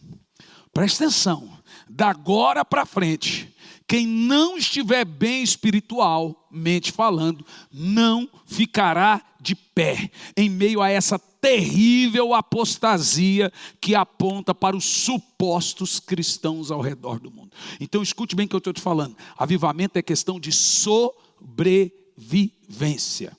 presta 0.72 1.04
atenção, 1.04 1.58
da 1.88 2.10
agora 2.10 2.64
para 2.64 2.84
frente, 2.84 3.54
quem 3.90 4.06
não 4.06 4.56
estiver 4.56 5.04
bem 5.04 5.42
espiritualmente 5.42 6.92
falando, 6.92 7.44
não 7.72 8.30
ficará 8.46 9.20
de 9.40 9.56
pé 9.56 10.12
em 10.36 10.48
meio 10.48 10.80
a 10.80 10.88
essa 10.88 11.18
terrível 11.18 12.32
apostasia 12.32 13.52
que 13.80 13.96
aponta 13.96 14.54
para 14.54 14.76
os 14.76 14.84
supostos 14.84 15.98
cristãos 15.98 16.70
ao 16.70 16.80
redor 16.80 17.18
do 17.18 17.32
mundo. 17.32 17.50
Então 17.80 18.00
escute 18.00 18.36
bem 18.36 18.46
o 18.46 18.48
que 18.48 18.54
eu 18.54 18.58
estou 18.58 18.72
te 18.72 18.80
falando. 18.80 19.16
Avivamento 19.36 19.98
é 19.98 20.02
questão 20.02 20.38
de 20.38 20.52
sobrevivência. 20.52 23.36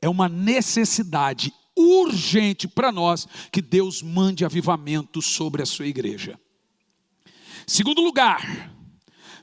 É 0.00 0.08
uma 0.08 0.26
necessidade 0.26 1.52
urgente 1.76 2.66
para 2.66 2.90
nós 2.90 3.28
que 3.52 3.60
Deus 3.60 4.00
mande 4.00 4.42
avivamento 4.42 5.20
sobre 5.20 5.62
a 5.62 5.66
sua 5.66 5.86
igreja. 5.86 6.40
Segundo 7.66 8.00
lugar, 8.00 8.77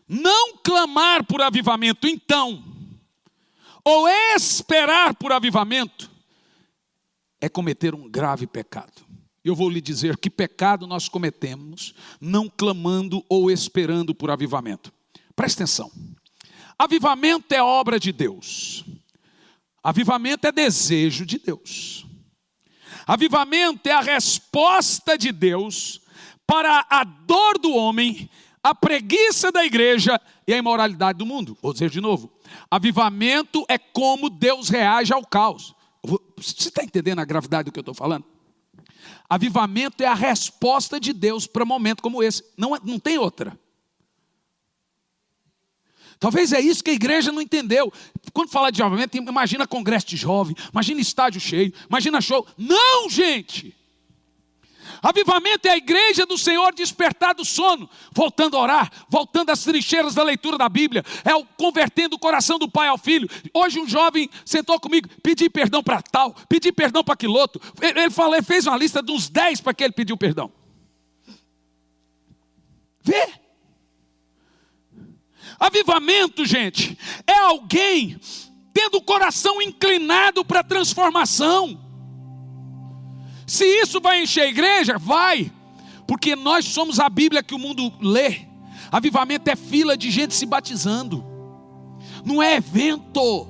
não 0.08 0.58
clamar 0.58 1.24
por 1.26 1.42
avivamento, 1.42 2.08
então, 2.08 2.64
ou 3.84 4.08
esperar 4.08 5.16
por 5.16 5.32
avivamento, 5.32 6.10
é 7.40 7.50
cometer 7.50 7.94
um 7.94 8.10
grave 8.10 8.48
pecado. 8.48 9.06
Eu 9.44 9.56
vou 9.56 9.70
lhe 9.70 9.80
dizer 9.80 10.18
que 10.18 10.30
pecado 10.30 10.88
nós 10.88 11.08
cometemos 11.08 11.94
não 12.20 12.50
clamando 12.50 13.24
ou 13.30 13.52
esperando 13.52 14.16
por 14.16 14.32
avivamento. 14.32 14.92
Preste 15.36 15.58
atenção. 15.58 15.92
Avivamento 16.80 17.54
é 17.54 17.62
obra 17.62 18.00
de 18.00 18.12
Deus. 18.12 18.84
Avivamento 19.84 20.48
é 20.48 20.52
desejo 20.52 21.26
de 21.26 21.38
Deus. 21.38 22.06
Avivamento 23.06 23.88
é 23.88 23.92
a 23.92 24.02
resposta 24.02 25.16
de 25.16 25.32
Deus 25.32 26.02
para 26.48 26.86
a 26.90 27.04
dor 27.04 27.60
do 27.60 27.72
homem, 27.72 28.30
a 28.66 28.74
preguiça 28.74 29.52
da 29.52 29.64
igreja 29.64 30.20
e 30.48 30.52
a 30.52 30.58
imoralidade 30.58 31.20
do 31.20 31.26
mundo. 31.26 31.56
Vou 31.62 31.72
dizer 31.72 31.88
de 31.88 32.02
novo: 32.02 32.32
avivamento 32.70 33.64
é 33.70 33.78
como 33.78 34.28
Deus 34.28 34.70
reage 34.70 35.14
ao 35.14 35.24
caos. 35.24 35.76
Você 36.36 36.70
está 36.70 36.84
entendendo 36.84 37.20
a 37.20 37.26
gravidade 37.26 37.66
do 37.66 37.72
que 37.72 37.78
eu 37.78 37.82
estou 37.82 37.94
falando? 37.94 38.26
Avivamento 39.30 40.02
é 40.02 40.08
a 40.08 40.16
resposta 40.16 41.00
de 41.00 41.14
Deus 41.14 41.46
para 41.46 41.64
um 41.64 41.68
momento 41.68 42.02
como 42.02 42.24
esse. 42.24 42.44
Não, 42.58 42.76
é, 42.76 42.80
não 42.84 42.98
tem 42.98 43.20
outra. 43.20 43.58
Talvez 46.20 46.52
é 46.52 46.60
isso 46.60 46.84
que 46.84 46.90
a 46.90 46.94
igreja 46.94 47.32
não 47.32 47.42
entendeu. 47.42 47.94
Quando 48.34 48.50
fala 48.50 48.72
de 48.72 48.82
avivamento, 48.82 49.16
imagina 49.16 49.68
congresso 49.68 50.08
de 50.08 50.18
jovem, 50.18 50.56
imagina 50.72 51.00
estádio 51.00 51.40
cheio, 51.40 51.72
imagina 51.88 52.20
show. 52.20 52.48
Não, 52.58 53.08
gente! 53.12 53.76
Avivamento 55.02 55.68
é 55.68 55.72
a 55.72 55.78
igreja 55.78 56.26
do 56.26 56.38
Senhor 56.38 56.74
despertar 56.74 57.34
do 57.34 57.46
sono, 57.46 57.90
voltando 58.12 58.58
a 58.58 58.62
orar, 58.62 58.92
voltando 59.10 59.50
às 59.50 59.64
trincheiras 59.64 60.14
da 60.14 60.24
leitura 60.24 60.58
da 60.58 60.70
Bíblia, 60.70 61.04
é 61.24 61.36
o 61.36 61.46
convertendo 61.46 62.16
o 62.16 62.20
coração 62.20 62.58
do 62.58 62.70
pai 62.70 62.88
ao 62.88 62.98
filho. 62.98 63.30
Hoje 63.54 63.80
um 63.80 63.88
jovem 63.88 64.30
sentou 64.46 64.80
comigo, 64.80 65.08
pedi 65.22 65.50
perdão 65.50 65.84
para 65.84 66.02
tal, 66.02 66.36
pedi 66.50 66.72
perdão 66.72 67.04
para 67.04 67.14
aquele 67.14 67.34
outro. 67.34 67.62
Ele, 67.82 68.00
ele, 68.00 68.12
falou, 68.12 68.36
ele 68.36 68.44
fez 68.44 68.66
uma 68.68 68.78
lista 68.78 69.02
de 69.02 69.12
uns 69.12 69.30
10 69.30 69.62
para 69.62 69.74
que 69.74 69.84
ele 69.84 69.94
pediu 69.94 70.18
perdão. 70.18 70.52
Vê? 73.02 73.28
Avivamento, 75.60 76.46
gente, 76.46 76.98
é 77.26 77.38
alguém 77.40 78.20
tendo 78.74 78.98
o 78.98 79.02
coração 79.02 79.62
inclinado 79.62 80.44
para 80.44 80.60
a 80.60 80.64
transformação. 80.64 81.85
Se 83.56 83.64
isso 83.64 84.02
vai 84.02 84.22
encher 84.22 84.42
a 84.42 84.50
igreja, 84.50 84.98
vai, 84.98 85.50
porque 86.06 86.36
nós 86.36 86.66
somos 86.66 87.00
a 87.00 87.08
Bíblia 87.08 87.42
que 87.42 87.56
o 87.56 87.58
mundo 87.58 87.90
lê. 88.02 88.42
Avivamento 88.92 89.50
é 89.50 89.56
fila 89.56 89.96
de 89.96 90.12
gente 90.12 90.34
se 90.34 90.46
batizando, 90.46 91.24
não 92.26 92.44
é 92.44 92.58
evento, 92.58 93.48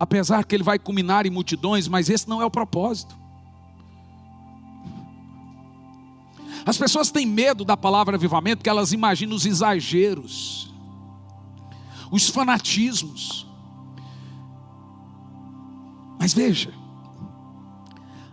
apesar 0.00 0.44
que 0.44 0.52
ele 0.52 0.64
vai 0.64 0.80
culminar 0.80 1.26
em 1.26 1.30
multidões, 1.30 1.86
mas 1.86 2.10
esse 2.10 2.28
não 2.28 2.42
é 2.42 2.44
o 2.44 2.50
propósito. 2.50 3.16
As 6.64 6.76
pessoas 6.76 7.12
têm 7.12 7.24
medo 7.24 7.64
da 7.64 7.76
palavra 7.76 8.16
avivamento, 8.16 8.56
porque 8.56 8.70
elas 8.70 8.90
imaginam 8.90 9.36
os 9.36 9.46
exageros, 9.46 10.74
os 12.10 12.28
fanatismos. 12.28 13.46
Mas 16.18 16.34
veja, 16.34 16.74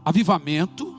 avivamento 0.04 0.92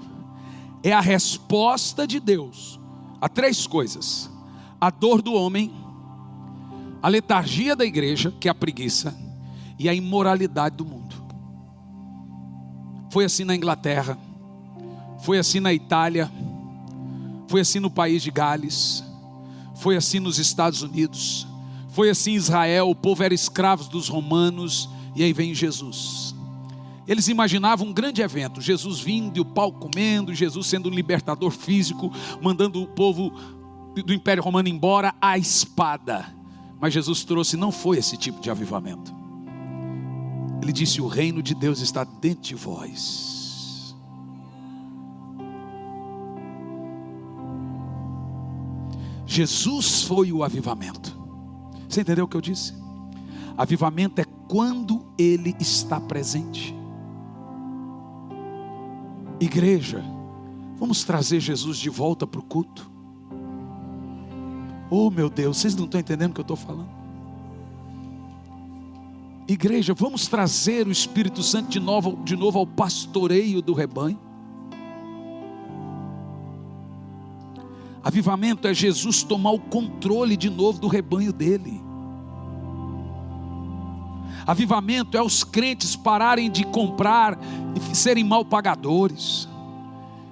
é 0.84 0.92
a 0.92 1.00
resposta 1.00 2.06
de 2.06 2.20
Deus 2.20 2.78
a 3.18 3.28
três 3.28 3.66
coisas: 3.66 4.30
a 4.78 4.90
dor 4.90 5.22
do 5.22 5.32
homem, 5.32 5.72
a 7.02 7.08
letargia 7.08 7.74
da 7.74 7.86
igreja, 7.86 8.30
que 8.38 8.48
é 8.48 8.50
a 8.50 8.54
preguiça, 8.54 9.16
e 9.78 9.88
a 9.88 9.94
imoralidade 9.94 10.76
do 10.76 10.84
mundo. 10.84 11.14
Foi 13.10 13.24
assim 13.24 13.44
na 13.44 13.56
Inglaterra, 13.56 14.18
foi 15.22 15.38
assim 15.38 15.58
na 15.58 15.72
Itália, 15.72 16.30
foi 17.48 17.62
assim 17.62 17.80
no 17.80 17.90
país 17.90 18.22
de 18.22 18.30
Gales, 18.30 19.02
foi 19.76 19.96
assim 19.96 20.20
nos 20.20 20.38
Estados 20.38 20.82
Unidos, 20.82 21.46
foi 21.88 22.10
assim 22.10 22.32
em 22.32 22.36
Israel, 22.36 22.90
o 22.90 22.94
povo 22.94 23.22
era 23.22 23.32
escravo 23.32 23.84
dos 23.88 24.08
romanos, 24.08 24.90
e 25.16 25.22
aí 25.22 25.32
vem 25.32 25.54
Jesus. 25.54 26.33
Eles 27.06 27.28
imaginavam 27.28 27.88
um 27.88 27.92
grande 27.92 28.22
evento, 28.22 28.60
Jesus 28.60 28.98
vindo 29.00 29.36
e 29.36 29.40
o 29.40 29.44
pau 29.44 29.72
comendo, 29.72 30.34
Jesus 30.34 30.66
sendo 30.66 30.88
um 30.88 30.92
libertador 30.92 31.50
físico, 31.50 32.10
mandando 32.40 32.82
o 32.82 32.86
povo 32.86 33.30
do 34.02 34.12
Império 34.12 34.42
Romano 34.42 34.68
embora 34.68 35.14
à 35.20 35.36
espada. 35.36 36.34
Mas 36.80 36.94
Jesus 36.94 37.22
trouxe, 37.24 37.56
não 37.56 37.70
foi 37.70 37.98
esse 37.98 38.16
tipo 38.16 38.40
de 38.40 38.50
avivamento. 38.50 39.14
Ele 40.62 40.72
disse: 40.72 41.00
O 41.00 41.06
reino 41.06 41.42
de 41.42 41.54
Deus 41.54 41.80
está 41.80 42.04
dentro 42.04 42.42
de 42.42 42.54
vós. 42.54 43.94
Jesus 49.26 50.02
foi 50.02 50.32
o 50.32 50.42
avivamento. 50.42 51.18
Você 51.88 52.00
entendeu 52.00 52.24
o 52.24 52.28
que 52.28 52.36
eu 52.36 52.40
disse? 52.40 52.72
Avivamento 53.56 54.20
é 54.20 54.24
quando 54.48 55.04
ele 55.18 55.54
está 55.60 56.00
presente. 56.00 56.74
Igreja, 59.40 60.02
vamos 60.76 61.04
trazer 61.04 61.40
Jesus 61.40 61.78
de 61.78 61.90
volta 61.90 62.26
para 62.26 62.40
o 62.40 62.44
culto. 62.44 62.90
Oh 64.90 65.10
meu 65.10 65.28
Deus, 65.28 65.58
vocês 65.58 65.74
não 65.74 65.86
estão 65.86 66.00
entendendo 66.00 66.30
o 66.30 66.34
que 66.34 66.40
eu 66.40 66.42
estou 66.42 66.56
falando? 66.56 66.88
Igreja, 69.46 69.92
vamos 69.92 70.26
trazer 70.26 70.86
o 70.86 70.92
Espírito 70.92 71.42
Santo 71.42 71.68
de 71.68 71.80
novo, 71.80 72.18
de 72.24 72.36
novo 72.36 72.58
ao 72.58 72.66
pastoreio 72.66 73.60
do 73.60 73.74
rebanho. 73.74 74.18
Avivamento 78.02 78.68
é 78.68 78.74
Jesus 78.74 79.22
tomar 79.22 79.52
o 79.52 79.58
controle 79.58 80.36
de 80.36 80.48
novo 80.48 80.78
do 80.78 80.88
rebanho 80.88 81.32
dele. 81.32 81.80
Avivamento 84.46 85.16
é 85.16 85.22
os 85.22 85.42
crentes 85.42 85.96
pararem 85.96 86.50
de 86.50 86.64
comprar 86.64 87.38
e 87.74 87.96
serem 87.96 88.24
mal 88.24 88.44
pagadores. 88.44 89.48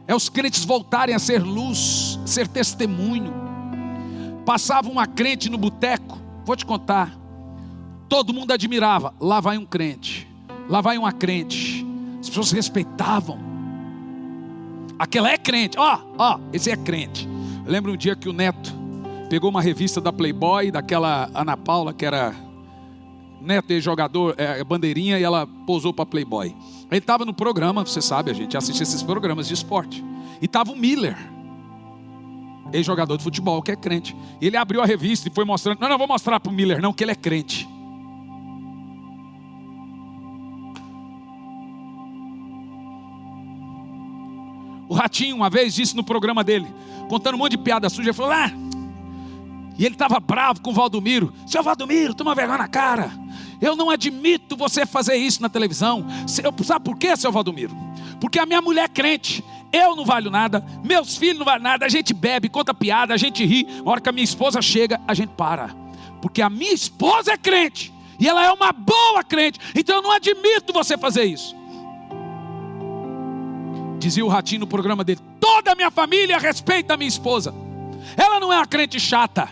É 0.06 0.14
os 0.14 0.28
crentes 0.28 0.64
voltarem 0.64 1.14
a 1.14 1.18
ser 1.18 1.42
luz, 1.42 2.18
ser 2.26 2.46
testemunho. 2.46 3.32
Passava 4.44 4.90
uma 4.90 5.06
crente 5.06 5.48
no 5.48 5.56
boteco, 5.56 6.18
vou 6.44 6.56
te 6.56 6.66
contar. 6.66 7.16
Todo 8.08 8.34
mundo 8.34 8.52
admirava. 8.52 9.14
Lá 9.18 9.40
vai 9.40 9.56
um 9.56 9.64
crente. 9.64 10.28
Lá 10.68 10.82
vai 10.82 10.98
uma 10.98 11.12
crente. 11.12 11.86
As 12.20 12.28
pessoas 12.28 12.52
respeitavam. 12.52 13.38
Aquela 14.98 15.30
é 15.30 15.38
crente. 15.38 15.78
Ó, 15.78 15.96
oh, 15.96 16.14
ó, 16.18 16.36
oh, 16.36 16.40
esse 16.52 16.70
é 16.70 16.76
crente. 16.76 17.26
Eu 17.64 17.72
lembro 17.72 17.92
um 17.92 17.96
dia 17.96 18.14
que 18.14 18.28
o 18.28 18.32
neto 18.32 18.74
pegou 19.30 19.48
uma 19.48 19.62
revista 19.62 19.98
da 19.98 20.12
Playboy, 20.12 20.70
daquela 20.70 21.30
Ana 21.32 21.56
Paula, 21.56 21.94
que 21.94 22.04
era 22.04 22.34
neto 23.42 23.78
jogador, 23.80 24.34
é, 24.38 24.62
bandeirinha, 24.64 25.18
e 25.18 25.22
ela 25.22 25.46
posou 25.66 25.92
para 25.92 26.06
Playboy. 26.06 26.54
Ele 26.90 26.98
estava 26.98 27.24
no 27.24 27.34
programa, 27.34 27.84
você 27.84 28.00
sabe, 28.00 28.30
a 28.30 28.34
gente 28.34 28.56
assiste 28.56 28.82
esses 28.82 29.02
programas 29.02 29.48
de 29.48 29.54
esporte. 29.54 30.04
E 30.40 30.46
estava 30.46 30.72
o 30.72 30.76
Miller, 30.76 31.16
ex-jogador 32.72 33.16
de 33.16 33.24
futebol, 33.24 33.62
que 33.62 33.72
é 33.72 33.76
crente. 33.76 34.16
E 34.40 34.46
ele 34.46 34.56
abriu 34.56 34.80
a 34.80 34.86
revista 34.86 35.28
e 35.28 35.32
foi 35.32 35.44
mostrando. 35.44 35.80
Não, 35.80 35.88
não 35.88 35.98
vou 35.98 36.08
mostrar 36.08 36.40
para 36.40 36.50
o 36.50 36.54
Miller, 36.54 36.80
não, 36.80 36.92
que 36.92 37.04
ele 37.04 37.12
é 37.12 37.16
crente. 37.16 37.68
O 44.88 44.94
Ratinho, 44.94 45.36
uma 45.36 45.48
vez, 45.48 45.74
disse 45.74 45.96
no 45.96 46.04
programa 46.04 46.44
dele, 46.44 46.66
contando 47.08 47.34
um 47.34 47.38
monte 47.38 47.52
de 47.52 47.58
piada 47.58 47.88
suja, 47.88 48.10
ele 48.10 48.12
falou: 48.12 48.32
Ah, 48.32 48.52
e 49.78 49.86
ele 49.86 49.94
estava 49.94 50.20
bravo 50.20 50.60
com 50.60 50.70
o 50.70 50.74
Valdomiro. 50.74 51.32
Seu 51.46 51.62
Valdomiro, 51.62 52.14
toma 52.14 52.34
vergonha 52.34 52.58
na 52.58 52.68
cara. 52.68 53.10
Eu 53.62 53.76
não 53.76 53.88
admito 53.88 54.56
você 54.56 54.84
fazer 54.84 55.14
isso 55.14 55.40
na 55.40 55.48
televisão. 55.48 56.04
Sabe 56.26 56.84
por 56.84 56.98
quê, 56.98 57.16
seu 57.16 57.30
Valdomiro? 57.30 57.76
Porque 58.20 58.40
a 58.40 58.44
minha 58.44 58.60
mulher 58.60 58.86
é 58.86 58.88
crente. 58.88 59.44
Eu 59.72 59.94
não 59.94 60.04
valho 60.04 60.30
nada, 60.30 60.62
meus 60.84 61.16
filhos 61.16 61.38
não 61.38 61.46
valem 61.46 61.62
nada. 61.62 61.86
A 61.86 61.88
gente 61.88 62.12
bebe, 62.12 62.48
conta 62.48 62.74
piada, 62.74 63.14
a 63.14 63.16
gente 63.16 63.44
ri. 63.44 63.64
Na 63.84 63.90
hora 63.92 64.00
que 64.00 64.08
a 64.08 64.12
minha 64.12 64.24
esposa 64.24 64.60
chega, 64.60 65.00
a 65.06 65.14
gente 65.14 65.30
para. 65.30 65.74
Porque 66.20 66.42
a 66.42 66.50
minha 66.50 66.72
esposa 66.72 67.32
é 67.32 67.36
crente. 67.36 67.92
E 68.18 68.28
ela 68.28 68.44
é 68.44 68.50
uma 68.50 68.72
boa 68.72 69.22
crente. 69.22 69.60
Então 69.76 69.96
eu 69.96 70.02
não 70.02 70.10
admito 70.10 70.72
você 70.72 70.98
fazer 70.98 71.24
isso. 71.24 71.54
Dizia 74.00 74.26
o 74.26 74.28
ratinho 74.28 74.60
no 74.60 74.66
programa 74.66 75.04
dele: 75.04 75.20
toda 75.38 75.70
a 75.70 75.74
minha 75.76 75.90
família 75.90 76.36
respeita 76.36 76.94
a 76.94 76.96
minha 76.96 77.08
esposa. 77.08 77.54
Ela 78.16 78.40
não 78.40 78.52
é 78.52 78.56
uma 78.56 78.66
crente 78.66 78.98
chata. 78.98 79.48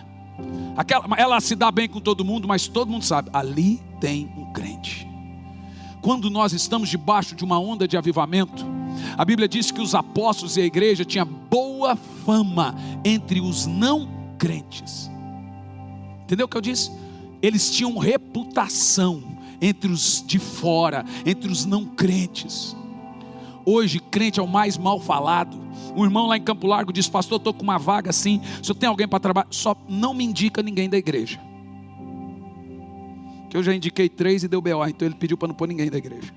Aquela, 0.77 1.07
ela 1.17 1.41
se 1.41 1.55
dá 1.55 1.71
bem 1.71 1.89
com 1.89 2.01
todo 2.01 2.25
mundo, 2.25 2.49
mas 2.49 2.67
todo 2.67 2.91
mundo 2.91 3.05
sabe, 3.05 3.31
ali 3.33 3.90
tem 4.01 4.33
um 4.37 4.53
crente. 4.53 5.09
Quando 6.01 6.31
nós 6.31 6.53
estamos 6.53 6.89
debaixo 6.89 7.35
de 7.35 7.45
uma 7.45 7.59
onda 7.59 7.87
de 7.87 7.97
avivamento, 7.97 8.65
a 9.17 9.25
Bíblia 9.25 9.47
diz 9.47 9.71
que 9.71 9.81
os 9.81 9.95
apóstolos 9.95 10.57
e 10.57 10.63
a 10.63 10.65
igreja 10.65 11.05
tinham 11.05 11.27
boa 11.27 11.95
fama 11.95 12.75
entre 13.05 13.41
os 13.41 13.67
não 13.67 14.09
crentes. 14.39 15.11
Entendeu 16.25 16.47
o 16.47 16.49
que 16.49 16.57
eu 16.57 16.63
disse? 16.63 16.91
Eles 17.43 17.71
tinham 17.71 17.99
reputação 17.99 19.23
entre 19.61 19.91
os 19.91 20.25
de 20.27 20.39
fora, 20.39 21.05
entre 21.27 21.51
os 21.51 21.67
não 21.67 21.85
crentes. 21.85 22.75
Hoje, 23.65 24.01
crente 24.01 24.41
é 24.41 24.43
o 24.43 24.49
mais 24.49 24.79
mal 24.79 24.99
falado. 24.99 25.61
Um 25.95 26.05
irmão 26.05 26.27
lá 26.27 26.37
em 26.37 26.43
Campo 26.43 26.67
Largo 26.67 26.93
disse: 26.93 27.11
Pastor, 27.11 27.39
estou 27.39 27.53
com 27.53 27.63
uma 27.63 27.79
vaga 27.79 28.11
assim. 28.11 28.41
Se 28.63 28.71
eu 28.71 28.75
tenho 28.75 28.91
alguém 28.91 29.07
para 29.07 29.21
trabalhar, 29.21 29.49
só 29.51 29.77
não 29.89 30.15
me 30.15 30.25
indica 30.25 30.63
ninguém 30.63 30.89
da 30.89 30.97
igreja. 30.97 31.39
Que 33.51 33.57
eu 33.57 33.63
já 33.63 33.75
indiquei 33.75 34.09
três 34.09 34.43
e 34.45 34.49
deu 34.49 34.63
BO, 34.63 34.87
então 34.87 35.07
ele 35.07 35.17
pediu 35.17 35.37
para 35.37 35.49
não 35.49 35.55
pôr 35.55 35.69
ninguém 35.69 35.91
da 35.91 35.99
igreja. 35.99 36.33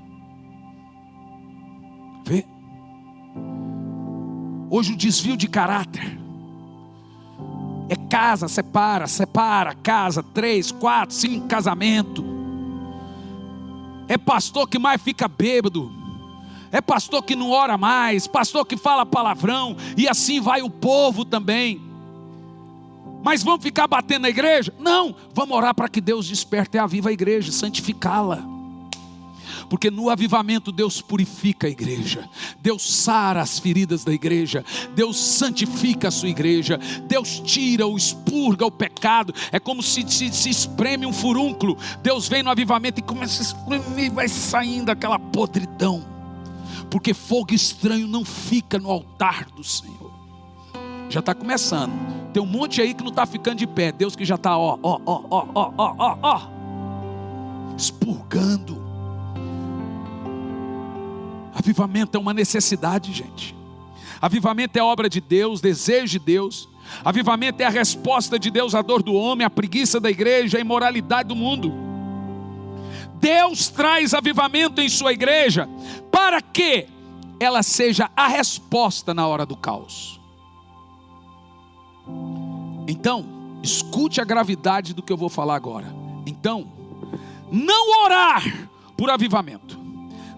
Vê? 2.25 2.45
Hoje 4.69 4.93
o 4.93 4.97
desvio 4.97 5.37
de 5.37 5.47
caráter 5.47 6.19
é 7.89 7.95
casa, 8.09 8.47
separa, 8.47 9.05
separa, 9.05 9.75
casa, 9.75 10.23
três, 10.23 10.71
quatro, 10.71 11.15
cinco 11.15 11.47
casamento. 11.47 12.25
É 14.07 14.17
pastor 14.17 14.67
que 14.67 14.79
mais 14.79 15.01
fica 15.01 15.27
bêbado. 15.27 15.91
É 16.71 16.81
pastor 16.81 17.21
que 17.23 17.35
não 17.35 17.51
ora 17.51 17.77
mais, 17.77 18.25
pastor 18.25 18.65
que 18.65 18.75
fala 18.75 19.05
palavrão, 19.05 19.77
e 19.95 20.07
assim 20.09 20.41
vai 20.41 20.63
o 20.63 20.69
povo 20.71 21.23
também. 21.23 21.92
Mas 23.23 23.41
vamos 23.41 23.63
ficar 23.63 23.87
batendo 23.87 24.23
na 24.23 24.29
igreja? 24.29 24.73
Não, 24.77 25.15
vamos 25.33 25.55
orar 25.55 25.73
para 25.73 25.87
que 25.87 26.01
Deus 26.01 26.27
desperte 26.27 26.77
a 26.77 26.85
viva 26.85 27.09
a 27.09 27.13
igreja, 27.13 27.51
santificá-la 27.51 28.53
porque 29.73 29.89
no 29.89 30.09
avivamento 30.09 30.71
Deus 30.71 31.01
purifica 31.01 31.65
a 31.65 31.69
igreja, 31.69 32.29
Deus 32.61 32.93
sara 32.93 33.41
as 33.41 33.57
feridas 33.57 34.03
da 34.03 34.13
igreja, 34.13 34.63
Deus 34.93 35.17
santifica 35.17 36.09
a 36.09 36.11
sua 36.11 36.29
igreja, 36.29 36.79
Deus 37.07 37.39
tira 37.39 37.83
ou 37.85 37.97
expurga 37.97 38.67
o 38.67 38.71
pecado, 38.71 39.33
é 39.51 39.59
como 39.59 39.81
se, 39.81 40.07
se, 40.07 40.31
se 40.31 40.49
espreme 40.49 41.07
um 41.07 41.11
furúnculo, 41.11 41.75
Deus 42.03 42.27
vem 42.27 42.43
no 42.43 42.51
avivamento 42.51 42.99
e 42.99 43.03
começa 43.03 43.41
a 43.41 43.45
espremer, 43.45 44.11
vai 44.11 44.27
saindo 44.27 44.91
aquela 44.91 45.17
podridão, 45.17 46.05
porque 46.91 47.11
fogo 47.11 47.51
estranho 47.53 48.07
não 48.07 48.23
fica 48.23 48.77
no 48.77 48.91
altar 48.91 49.45
do 49.45 49.63
Senhor. 49.63 50.13
Já 51.09 51.19
está 51.19 51.33
começando. 51.33 52.22
Tem 52.33 52.41
um 52.41 52.47
monte 52.47 52.81
aí 52.81 52.93
que 52.93 53.03
não 53.03 53.11
está 53.11 53.25
ficando 53.25 53.57
de 53.57 53.67
pé. 53.67 53.91
Deus 53.91 54.15
que 54.15 54.25
já 54.25 54.35
está, 54.35 54.57
ó, 54.57 54.77
ó, 54.81 54.99
ó, 55.05 55.21
ó, 55.29 55.47
ó, 55.55 55.71
ó, 55.77 56.17
ó, 56.21 56.41
expurgando 57.77 58.83
Avivamento 61.53 62.17
é 62.17 62.19
uma 62.19 62.33
necessidade, 62.33 63.13
gente. 63.13 63.55
Avivamento 64.21 64.77
é 64.77 64.83
obra 64.83 65.07
de 65.07 65.21
Deus, 65.21 65.61
desejo 65.61 66.07
de 66.07 66.19
Deus. 66.19 66.67
Avivamento 67.05 67.61
é 67.61 67.65
a 67.65 67.69
resposta 67.69 68.39
de 68.39 68.49
Deus 68.49 68.73
à 68.73 68.81
dor 68.81 69.03
do 69.03 69.13
homem, 69.13 69.45
à 69.45 69.49
preguiça 69.49 69.99
da 69.99 70.09
igreja, 70.09 70.57
à 70.57 70.61
imoralidade 70.61 71.29
do 71.29 71.35
mundo. 71.35 71.73
Deus 73.15 73.69
traz 73.69 74.13
avivamento 74.13 74.81
em 74.81 74.89
sua 74.89 75.13
igreja 75.13 75.69
para 76.11 76.41
que 76.41 76.87
ela 77.39 77.63
seja 77.63 78.09
a 78.15 78.27
resposta 78.27 79.13
na 79.13 79.25
hora 79.27 79.45
do 79.45 79.55
caos. 79.55 80.19
Então, 82.87 83.25
escute 83.61 84.19
a 84.21 84.25
gravidade 84.25 84.93
do 84.93 85.01
que 85.01 85.11
eu 85.11 85.17
vou 85.17 85.29
falar 85.29 85.55
agora. 85.55 85.93
Então, 86.25 86.65
não 87.51 88.03
orar 88.03 88.69
por 88.97 89.09
avivamento 89.09 89.83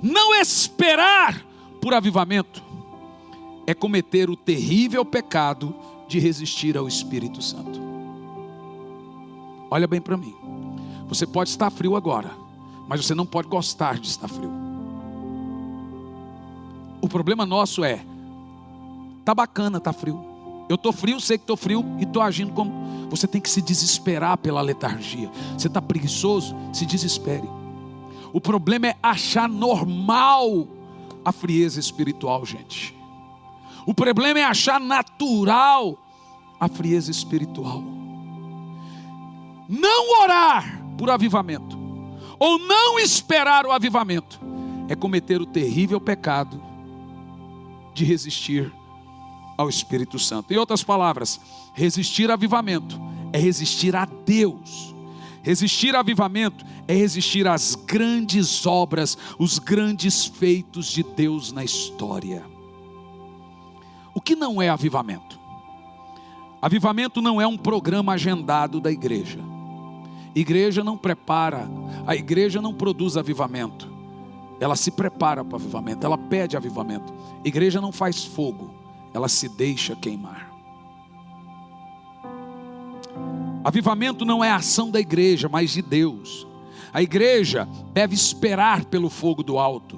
não 0.06 0.36
esperar 0.36 1.44
por 1.82 1.92
avivamento 1.96 2.64
é 3.66 3.74
cometer 3.74 4.30
o 4.30 4.36
terrível 4.36 5.04
pecado 5.04 5.74
de 6.08 6.20
resistir 6.20 6.78
ao 6.78 6.88
Espírito 6.88 7.42
Santo. 7.42 7.82
Olha 9.72 9.88
bem 9.88 10.00
para 10.00 10.16
mim. 10.16 10.36
Você 11.08 11.26
pode 11.26 11.50
estar 11.50 11.72
frio 11.72 11.96
agora, 11.96 12.32
mas 12.88 13.04
você 13.04 13.16
não 13.16 13.26
pode 13.26 13.48
gostar 13.48 13.98
de 13.98 14.08
estar 14.08 14.28
frio. 14.28 14.52
O 17.02 17.08
problema 17.10 17.48
nosso 17.48 17.84
é 17.84 18.06
tá 19.24 19.34
bacana, 19.34 19.80
tá 19.80 19.92
frio. 19.92 20.24
Eu 20.68 20.78
tô 20.78 20.92
frio, 20.92 21.20
sei 21.20 21.38
que 21.38 21.46
tô 21.46 21.56
frio 21.56 21.86
e 22.00 22.06
tô 22.06 22.22
agindo 22.22 22.52
como 22.54 23.08
você 23.10 23.28
tem 23.28 23.40
que 23.40 23.50
se 23.50 23.62
desesperar 23.62 24.38
pela 24.38 24.62
letargia. 24.62 25.30
Você 25.58 25.68
está 25.68 25.82
preguiçoso, 25.82 26.56
se 26.74 26.86
desespere. 26.86 27.48
O 28.34 28.42
problema 28.42 28.88
é 28.88 28.98
achar 29.02 29.48
normal 29.48 30.68
a 31.24 31.32
frieza 31.32 31.80
espiritual, 31.80 32.46
gente. 32.46 32.96
O 33.86 33.94
problema 33.94 34.40
é 34.40 34.44
achar 34.44 34.80
natural 34.80 35.98
a 36.60 36.68
frieza 36.68 37.12
espiritual. 37.12 37.84
Não 39.70 40.22
orar 40.24 40.84
por 40.98 41.10
avivamento, 41.10 41.78
ou 42.40 42.60
não 42.60 43.00
esperar 43.00 43.66
o 43.66 43.72
avivamento, 43.72 44.40
é 44.88 44.96
cometer 44.96 45.42
o 45.42 45.46
terrível 45.46 46.00
pecado 46.02 46.62
de 47.94 48.04
resistir 48.04 48.72
ao 49.58 49.70
Espírito 49.70 50.20
Santo. 50.20 50.54
Em 50.54 50.58
outras 50.58 50.84
palavras, 50.84 51.40
resistir 51.74 52.30
avivamento 52.30 53.00
é 53.32 53.38
resistir 53.38 53.96
a 53.96 54.06
Deus. 54.06 54.94
Resistir 55.42 55.94
ao 55.94 56.02
avivamento 56.02 56.66
é 56.88 56.94
resistir 56.94 57.48
às 57.48 57.76
grandes 57.76 58.66
obras, 58.66 59.18
os 59.38 59.60
grandes 59.60 60.26
feitos 60.26 60.88
de 60.88 61.04
Deus 61.04 61.52
na 61.52 61.64
história. 61.64 62.44
O 64.14 64.22
que 64.22 64.36
não 64.36 64.62
é 64.62 64.70
avivamento? 64.70 65.40
Avivamento 66.62 67.22
não 67.22 67.40
é 67.40 67.46
um 67.46 67.58
programa 67.58 68.14
agendado 68.14 68.80
da 68.80 68.92
igreja. 68.92 69.40
Igreja 70.34 70.84
não 70.84 70.98
prepara, 70.98 71.70
a 72.08 72.16
igreja 72.16 72.62
não 72.62 72.74
produz 72.74 73.18
avivamento. 73.18 73.94
Ela 74.60 74.76
se 74.76 74.90
prepara 74.90 75.44
para 75.44 75.58
avivamento, 75.58 76.06
ela 76.06 76.18
pede 76.18 76.58
avivamento. 76.58 77.14
Igreja 77.44 77.80
não 77.80 77.92
faz 77.92 78.24
fogo, 78.24 78.74
ela 79.16 79.30
se 79.30 79.48
deixa 79.48 79.96
queimar. 79.96 80.52
Avivamento 83.64 84.26
não 84.26 84.44
é 84.44 84.52
ação 84.52 84.92
da 84.92 85.00
igreja, 85.00 85.48
mas 85.48 85.72
de 85.72 85.82
Deus. 85.82 86.46
A 86.92 87.02
igreja 87.02 87.66
deve 87.94 88.14
esperar 88.14 88.84
pelo 88.84 89.10
fogo 89.10 89.42
do 89.42 89.58
alto. 89.58 89.98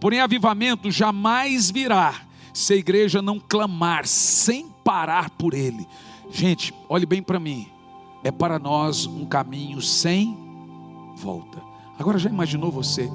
Porém, 0.00 0.20
avivamento 0.20 0.92
jamais 0.92 1.72
virá 1.72 2.14
se 2.54 2.74
a 2.74 2.76
igreja 2.76 3.20
não 3.20 3.40
clamar 3.40 4.06
sem 4.06 4.68
parar 4.84 5.28
por 5.30 5.54
ele. 5.54 5.84
Gente, 6.30 6.72
olhe 6.88 7.04
bem 7.04 7.20
para 7.20 7.40
mim. 7.40 7.66
É 8.22 8.30
para 8.30 8.60
nós 8.60 9.06
um 9.06 9.26
caminho 9.26 9.82
sem 9.82 10.38
volta. 11.16 11.60
Agora 11.98 12.16
já 12.16 12.30
imaginou 12.30 12.70
você? 12.70 13.10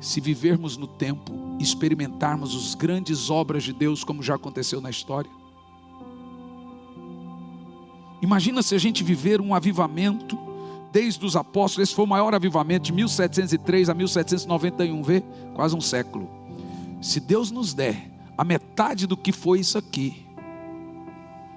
Se 0.00 0.20
vivermos 0.20 0.76
no 0.76 0.86
tempo, 0.86 1.32
experimentarmos 1.58 2.54
as 2.54 2.74
grandes 2.74 3.30
obras 3.30 3.62
de 3.62 3.72
Deus 3.72 4.04
como 4.04 4.22
já 4.22 4.34
aconteceu 4.34 4.80
na 4.80 4.90
história? 4.90 5.30
Imagina 8.20 8.62
se 8.62 8.74
a 8.74 8.78
gente 8.78 9.04
viver 9.04 9.40
um 9.40 9.54
avivamento 9.54 10.38
desde 10.92 11.24
os 11.26 11.36
apóstolos, 11.36 11.88
esse 11.88 11.94
foi 11.94 12.04
o 12.04 12.08
maior 12.08 12.34
avivamento 12.34 12.86
de 12.86 12.92
1703 12.92 13.90
a 13.90 13.94
1791, 13.94 15.02
vê? 15.02 15.22
Quase 15.54 15.76
um 15.76 15.80
século. 15.80 16.28
Se 17.02 17.20
Deus 17.20 17.50
nos 17.50 17.74
der 17.74 18.10
a 18.36 18.44
metade 18.44 19.06
do 19.06 19.16
que 19.16 19.32
foi 19.32 19.60
isso 19.60 19.76
aqui, 19.76 20.26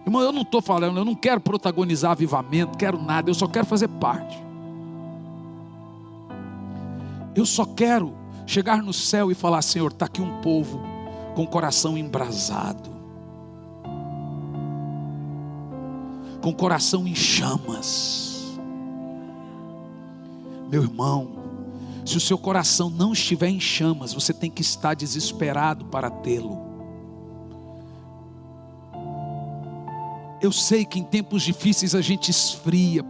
irmão, 0.06 0.22
eu 0.22 0.32
não 0.32 0.42
estou 0.42 0.62
falando, 0.62 0.98
eu 0.98 1.06
não 1.06 1.16
quero 1.16 1.40
protagonizar 1.40 2.12
avivamento, 2.12 2.78
quero 2.78 3.02
nada, 3.02 3.30
eu 3.30 3.34
só 3.34 3.48
quero 3.48 3.66
fazer 3.66 3.88
parte. 3.88 4.38
Eu 7.34 7.46
só 7.46 7.64
quero 7.64 8.14
chegar 8.50 8.84
no 8.84 8.94
céu 8.94 9.32
e 9.32 9.36
falar: 9.36 9.62
Senhor, 9.62 9.92
está 9.92 10.06
aqui 10.06 10.22
um 10.22 10.42
povo 10.42 10.82
com 11.36 11.44
o 11.44 11.48
coração 11.48 11.98
embrasado, 11.98 12.90
com 16.42 16.50
o 16.50 16.56
coração 16.56 17.08
em 17.08 17.16
chamas 17.16 18.30
meu 20.70 20.84
irmão, 20.84 21.32
se 22.06 22.16
o 22.16 22.20
seu 22.20 22.38
coração 22.38 22.90
não 22.92 23.12
estiver 23.12 23.50
em 23.50 23.60
chamas, 23.60 24.14
você 24.14 24.32
tem 24.32 24.52
que 24.52 24.62
estar 24.62 24.94
desesperado 24.94 25.86
para 25.86 26.12
tê-lo. 26.12 26.70
Eu 30.40 30.52
sei 30.52 30.86
que 30.86 31.00
em 31.00 31.04
tempos 31.04 31.42
difíceis 31.42 31.96
a 31.96 32.02
gente 32.02 32.30
esfria, 32.30 33.04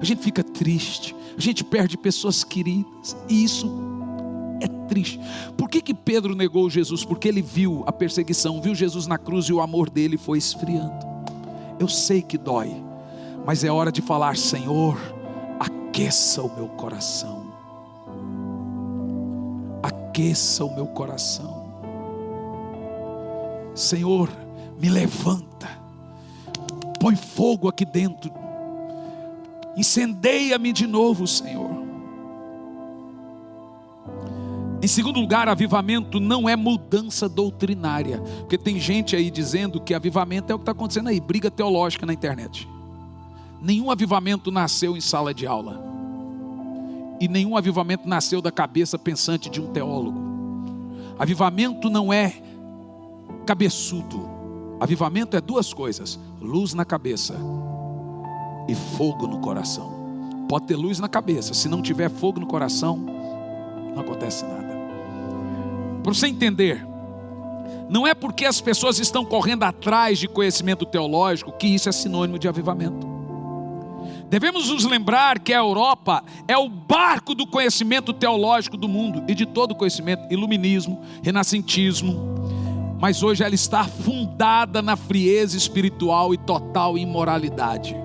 a 0.00 0.04
gente 0.04 0.22
fica 0.22 0.42
triste, 0.42 1.14
a 1.36 1.40
gente 1.40 1.62
perde 1.62 1.96
pessoas 1.96 2.42
queridas, 2.42 3.16
e 3.28 3.44
isso 3.44 3.93
triste. 4.94 5.20
Por 5.56 5.68
que, 5.68 5.82
que 5.82 5.92
Pedro 5.92 6.36
negou 6.36 6.70
Jesus? 6.70 7.04
Porque 7.04 7.26
ele 7.26 7.42
viu 7.42 7.82
a 7.84 7.92
perseguição, 7.92 8.62
viu 8.62 8.74
Jesus 8.74 9.08
na 9.08 9.18
cruz 9.18 9.46
e 9.46 9.52
o 9.52 9.60
amor 9.60 9.90
dele 9.90 10.16
foi 10.16 10.38
esfriando. 10.38 11.04
Eu 11.80 11.88
sei 11.88 12.22
que 12.22 12.38
dói, 12.38 12.72
mas 13.44 13.64
é 13.64 13.72
hora 13.72 13.90
de 13.90 14.00
falar: 14.00 14.36
Senhor, 14.36 14.96
aqueça 15.58 16.42
o 16.42 16.54
meu 16.54 16.68
coração. 16.68 17.52
Aqueça 19.82 20.64
o 20.64 20.72
meu 20.72 20.86
coração. 20.86 21.64
Senhor, 23.74 24.30
me 24.78 24.88
levanta. 24.88 25.68
Põe 27.00 27.16
fogo 27.16 27.68
aqui 27.68 27.84
dentro. 27.84 28.32
Incendeia-me 29.76 30.72
de 30.72 30.86
novo, 30.86 31.26
Senhor. 31.26 31.83
Em 34.84 34.86
segundo 34.86 35.18
lugar, 35.18 35.48
avivamento 35.48 36.20
não 36.20 36.46
é 36.46 36.54
mudança 36.54 37.26
doutrinária, 37.26 38.20
porque 38.40 38.58
tem 38.58 38.78
gente 38.78 39.16
aí 39.16 39.30
dizendo 39.30 39.80
que 39.80 39.94
avivamento 39.94 40.52
é 40.52 40.54
o 40.54 40.58
que 40.58 40.62
está 40.64 40.72
acontecendo 40.72 41.08
aí, 41.08 41.18
briga 41.18 41.50
teológica 41.50 42.04
na 42.04 42.12
internet. 42.12 42.68
Nenhum 43.62 43.90
avivamento 43.90 44.50
nasceu 44.50 44.94
em 44.94 45.00
sala 45.00 45.32
de 45.32 45.46
aula, 45.46 45.82
e 47.18 47.26
nenhum 47.28 47.56
avivamento 47.56 48.06
nasceu 48.06 48.42
da 48.42 48.52
cabeça 48.52 48.98
pensante 48.98 49.48
de 49.48 49.58
um 49.58 49.68
teólogo. 49.68 50.20
Avivamento 51.18 51.88
não 51.88 52.12
é 52.12 52.34
cabeçudo, 53.46 54.28
avivamento 54.78 55.34
é 55.34 55.40
duas 55.40 55.72
coisas: 55.72 56.20
luz 56.42 56.74
na 56.74 56.84
cabeça 56.84 57.36
e 58.68 58.74
fogo 58.74 59.26
no 59.26 59.38
coração. 59.38 60.44
Pode 60.46 60.66
ter 60.66 60.76
luz 60.76 61.00
na 61.00 61.08
cabeça, 61.08 61.54
se 61.54 61.70
não 61.70 61.80
tiver 61.80 62.10
fogo 62.10 62.38
no 62.38 62.46
coração, 62.46 62.98
não 63.94 64.02
acontece 64.02 64.44
nada. 64.44 64.63
Para 66.04 66.12
você 66.12 66.26
entender, 66.26 66.86
não 67.88 68.06
é 68.06 68.14
porque 68.14 68.44
as 68.44 68.60
pessoas 68.60 68.98
estão 68.98 69.24
correndo 69.24 69.62
atrás 69.62 70.18
de 70.18 70.28
conhecimento 70.28 70.84
teológico 70.84 71.50
que 71.50 71.66
isso 71.66 71.88
é 71.88 71.92
sinônimo 71.92 72.38
de 72.38 72.46
avivamento. 72.46 73.14
Devemos 74.28 74.68
nos 74.68 74.84
lembrar 74.84 75.38
que 75.38 75.52
a 75.52 75.58
Europa 75.58 76.22
é 76.46 76.58
o 76.58 76.68
barco 76.68 77.34
do 77.34 77.46
conhecimento 77.46 78.12
teológico 78.12 78.76
do 78.76 78.86
mundo 78.86 79.24
e 79.26 79.34
de 79.34 79.46
todo 79.46 79.74
conhecimento, 79.74 80.30
iluminismo, 80.30 81.00
renascentismo, 81.22 82.34
mas 83.00 83.22
hoje 83.22 83.42
ela 83.42 83.54
está 83.54 83.84
fundada 83.84 84.82
na 84.82 84.96
frieza 84.96 85.56
espiritual 85.56 86.34
e 86.34 86.36
total 86.36 86.98
imoralidade. 86.98 87.96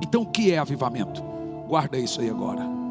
Então 0.00 0.22
o 0.22 0.26
que 0.26 0.52
é 0.52 0.58
avivamento? 0.58 1.22
Guarda 1.66 1.98
isso 1.98 2.20
aí 2.20 2.30
agora. 2.30 2.81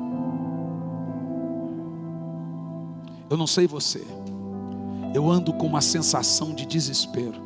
Eu 3.32 3.38
não 3.38 3.47
sei 3.47 3.65
você, 3.65 4.05
eu 5.13 5.32
ando 5.32 5.53
com 5.53 5.65
uma 5.65 5.79
sensação 5.79 6.53
de 6.53 6.65
desespero. 6.65 7.41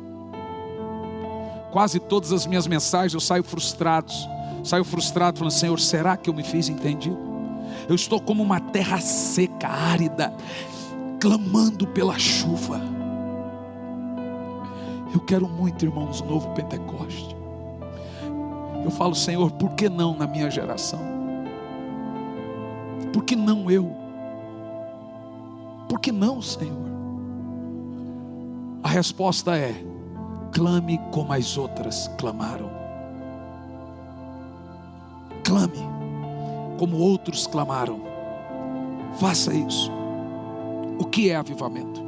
Quase 1.70 2.00
todas 2.00 2.32
as 2.32 2.44
minhas 2.44 2.66
mensagens 2.66 3.14
eu 3.14 3.20
saio 3.20 3.44
frustrado, 3.44 4.12
saio 4.64 4.82
frustrado 4.82 5.38
falando: 5.38 5.52
Senhor, 5.52 5.78
será 5.78 6.16
que 6.16 6.28
eu 6.28 6.34
me 6.34 6.42
fiz 6.42 6.68
entendido? 6.68 7.16
Eu 7.88 7.94
estou 7.94 8.20
como 8.20 8.42
uma 8.42 8.58
terra 8.58 9.00
seca, 9.00 9.68
árida, 9.68 10.34
clamando 11.20 11.86
pela 11.86 12.18
chuva. 12.18 12.80
Eu 15.14 15.20
quero 15.20 15.48
muito, 15.48 15.84
irmãos, 15.84 16.20
novo 16.20 16.48
Pentecoste. 16.50 17.36
Eu 18.84 18.90
falo, 18.90 19.14
Senhor, 19.14 19.52
por 19.52 19.70
que 19.76 19.88
não 19.88 20.16
na 20.16 20.26
minha 20.26 20.50
geração? 20.50 20.98
Por 23.12 23.22
que 23.22 23.36
não 23.36 23.70
eu? 23.70 24.05
Por 25.88 26.00
que 26.00 26.10
não, 26.12 26.42
Senhor? 26.42 26.86
A 28.82 28.88
resposta 28.88 29.56
é: 29.56 29.74
clame 30.52 31.00
como 31.12 31.32
as 31.32 31.56
outras 31.56 32.08
clamaram. 32.18 32.70
Clame 35.44 35.78
como 36.78 36.98
outros 36.98 37.46
clamaram. 37.46 38.00
Faça 39.18 39.54
isso. 39.54 39.90
O 40.98 41.04
que 41.04 41.30
é 41.30 41.36
avivamento? 41.36 42.00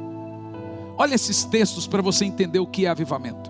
Olha 0.97 1.15
esses 1.15 1.45
textos 1.45 1.87
para 1.87 2.01
você 2.01 2.25
entender 2.25 2.59
o 2.59 2.67
que 2.67 2.85
é 2.85 2.89
avivamento. 2.89 3.49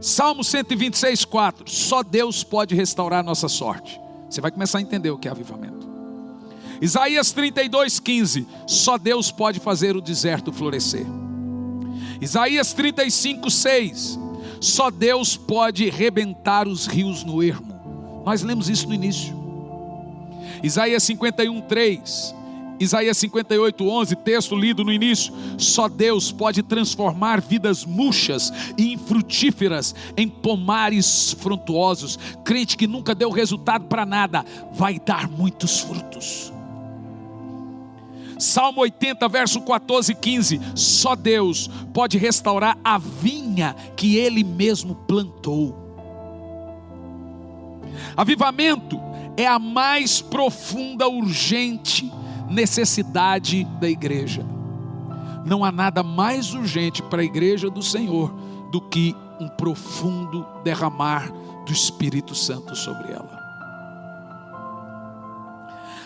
Salmo 0.00 0.42
126, 0.42 1.24
4. 1.24 1.70
Só 1.70 2.02
Deus 2.02 2.42
pode 2.42 2.74
restaurar 2.74 3.22
nossa 3.22 3.48
sorte. 3.48 4.00
Você 4.28 4.40
vai 4.40 4.50
começar 4.50 4.78
a 4.78 4.82
entender 4.82 5.10
o 5.10 5.18
que 5.18 5.28
é 5.28 5.30
avivamento. 5.30 5.81
Isaías 6.82 7.30
32, 7.30 8.00
15: 8.00 8.44
Só 8.66 8.98
Deus 8.98 9.30
pode 9.30 9.60
fazer 9.60 9.96
o 9.96 10.00
deserto 10.00 10.52
florescer. 10.52 11.06
Isaías 12.20 12.72
35, 12.72 13.48
6: 13.48 14.18
Só 14.60 14.90
Deus 14.90 15.36
pode 15.36 15.88
rebentar 15.88 16.66
os 16.66 16.88
rios 16.88 17.22
no 17.22 17.40
ermo. 17.40 18.22
Nós 18.26 18.42
lemos 18.42 18.68
isso 18.68 18.88
no 18.88 18.94
início. 18.94 19.32
Isaías 20.60 21.04
51, 21.04 21.60
3: 21.60 22.34
Isaías 22.80 23.16
58, 23.16 23.88
11, 23.88 24.16
texto 24.16 24.56
lido 24.56 24.82
no 24.82 24.92
início. 24.92 25.32
Só 25.56 25.88
Deus 25.88 26.32
pode 26.32 26.64
transformar 26.64 27.40
vidas 27.40 27.84
murchas 27.84 28.52
e 28.76 28.92
infrutíferas 28.92 29.94
em 30.16 30.28
pomares 30.28 31.36
frontuosos. 31.38 32.18
Crente 32.44 32.76
que 32.76 32.88
nunca 32.88 33.14
deu 33.14 33.30
resultado 33.30 33.84
para 33.84 34.04
nada, 34.04 34.44
vai 34.72 34.98
dar 34.98 35.30
muitos 35.30 35.78
frutos. 35.78 36.52
Salmo 38.42 38.80
80, 38.80 39.28
verso 39.28 39.60
14 39.60 40.12
e 40.12 40.14
15: 40.16 40.60
Só 40.74 41.14
Deus 41.14 41.70
pode 41.94 42.18
restaurar 42.18 42.76
a 42.82 42.98
vinha 42.98 43.74
que 43.96 44.16
Ele 44.16 44.42
mesmo 44.42 44.96
plantou. 45.06 45.80
Avivamento 48.16 49.00
é 49.36 49.46
a 49.46 49.58
mais 49.60 50.20
profunda, 50.20 51.08
urgente 51.08 52.12
necessidade 52.50 53.64
da 53.80 53.88
igreja. 53.88 54.44
Não 55.46 55.64
há 55.64 55.70
nada 55.70 56.02
mais 56.02 56.52
urgente 56.52 57.00
para 57.00 57.22
a 57.22 57.24
igreja 57.24 57.70
do 57.70 57.82
Senhor 57.82 58.34
do 58.72 58.80
que 58.80 59.14
um 59.40 59.48
profundo 59.48 60.44
derramar 60.64 61.32
do 61.64 61.72
Espírito 61.72 62.34
Santo 62.34 62.74
sobre 62.74 63.12
ela. 63.12 63.40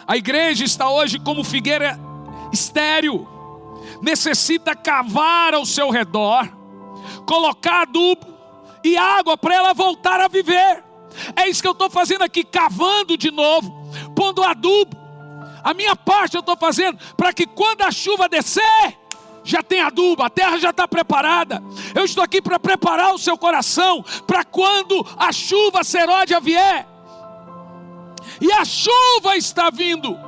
A 0.06 0.16
igreja 0.16 0.64
está 0.64 0.88
hoje 0.88 1.18
como 1.18 1.42
figueira 1.42 1.98
estéril, 2.56 3.28
necessita 4.00 4.74
cavar 4.74 5.54
ao 5.54 5.66
seu 5.66 5.90
redor, 5.90 6.48
colocar 7.26 7.82
adubo 7.82 8.26
e 8.82 8.96
água 8.96 9.36
para 9.36 9.54
ela 9.54 9.74
voltar 9.74 10.20
a 10.20 10.28
viver. 10.28 10.82
É 11.34 11.48
isso 11.48 11.62
que 11.62 11.68
eu 11.68 11.72
estou 11.72 11.90
fazendo 11.90 12.22
aqui, 12.22 12.44
cavando 12.44 13.16
de 13.16 13.30
novo, 13.30 13.70
pondo 14.14 14.42
adubo. 14.42 14.96
A 15.62 15.74
minha 15.74 15.96
parte 15.96 16.34
eu 16.34 16.40
estou 16.40 16.56
fazendo 16.56 16.98
para 17.16 17.32
que 17.32 17.46
quando 17.46 17.82
a 17.82 17.90
chuva 17.90 18.28
descer, 18.28 18.96
já 19.42 19.62
tem 19.62 19.80
adubo, 19.80 20.22
a 20.22 20.30
terra 20.30 20.58
já 20.58 20.70
está 20.70 20.88
preparada. 20.88 21.62
Eu 21.94 22.04
estou 22.04 22.22
aqui 22.22 22.42
para 22.42 22.58
preparar 22.58 23.14
o 23.14 23.18
seu 23.18 23.38
coração 23.38 24.04
para 24.26 24.44
quando 24.44 25.06
a 25.16 25.32
chuva 25.32 25.84
seródia 25.84 26.40
vier. 26.40 26.86
E 28.40 28.52
a 28.52 28.64
chuva 28.64 29.36
está 29.36 29.70
vindo. 29.70 30.25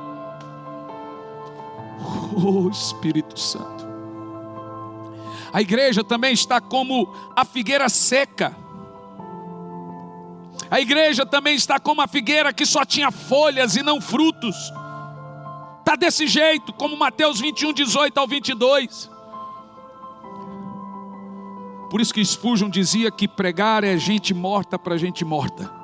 Oh 2.41 2.69
Espírito 2.69 3.37
Santo. 3.37 3.87
A 5.51 5.61
igreja 5.61 6.03
também 6.03 6.33
está 6.33 6.61
como 6.61 7.11
a 7.35 7.43
figueira 7.43 7.89
seca. 7.89 8.55
A 10.69 10.79
igreja 10.79 11.25
também 11.25 11.55
está 11.55 11.79
como 11.79 12.01
a 12.01 12.07
figueira 12.07 12.53
que 12.53 12.65
só 12.65 12.85
tinha 12.85 13.11
folhas 13.11 13.75
e 13.75 13.81
não 13.81 13.99
frutos. 13.99 14.55
Está 15.79 15.95
desse 15.95 16.27
jeito, 16.27 16.71
como 16.71 16.95
Mateus 16.95 17.39
21, 17.39 17.73
18 17.73 18.17
ao 18.19 18.27
22. 18.27 19.09
Por 21.89 21.99
isso 21.99 22.13
que 22.13 22.23
Spurgeon 22.23 22.69
dizia 22.69 23.09
que 23.09 23.27
pregar 23.27 23.83
é 23.83 23.97
gente 23.97 24.33
morta 24.33 24.77
para 24.77 24.95
gente 24.97 25.25
morta. 25.25 25.79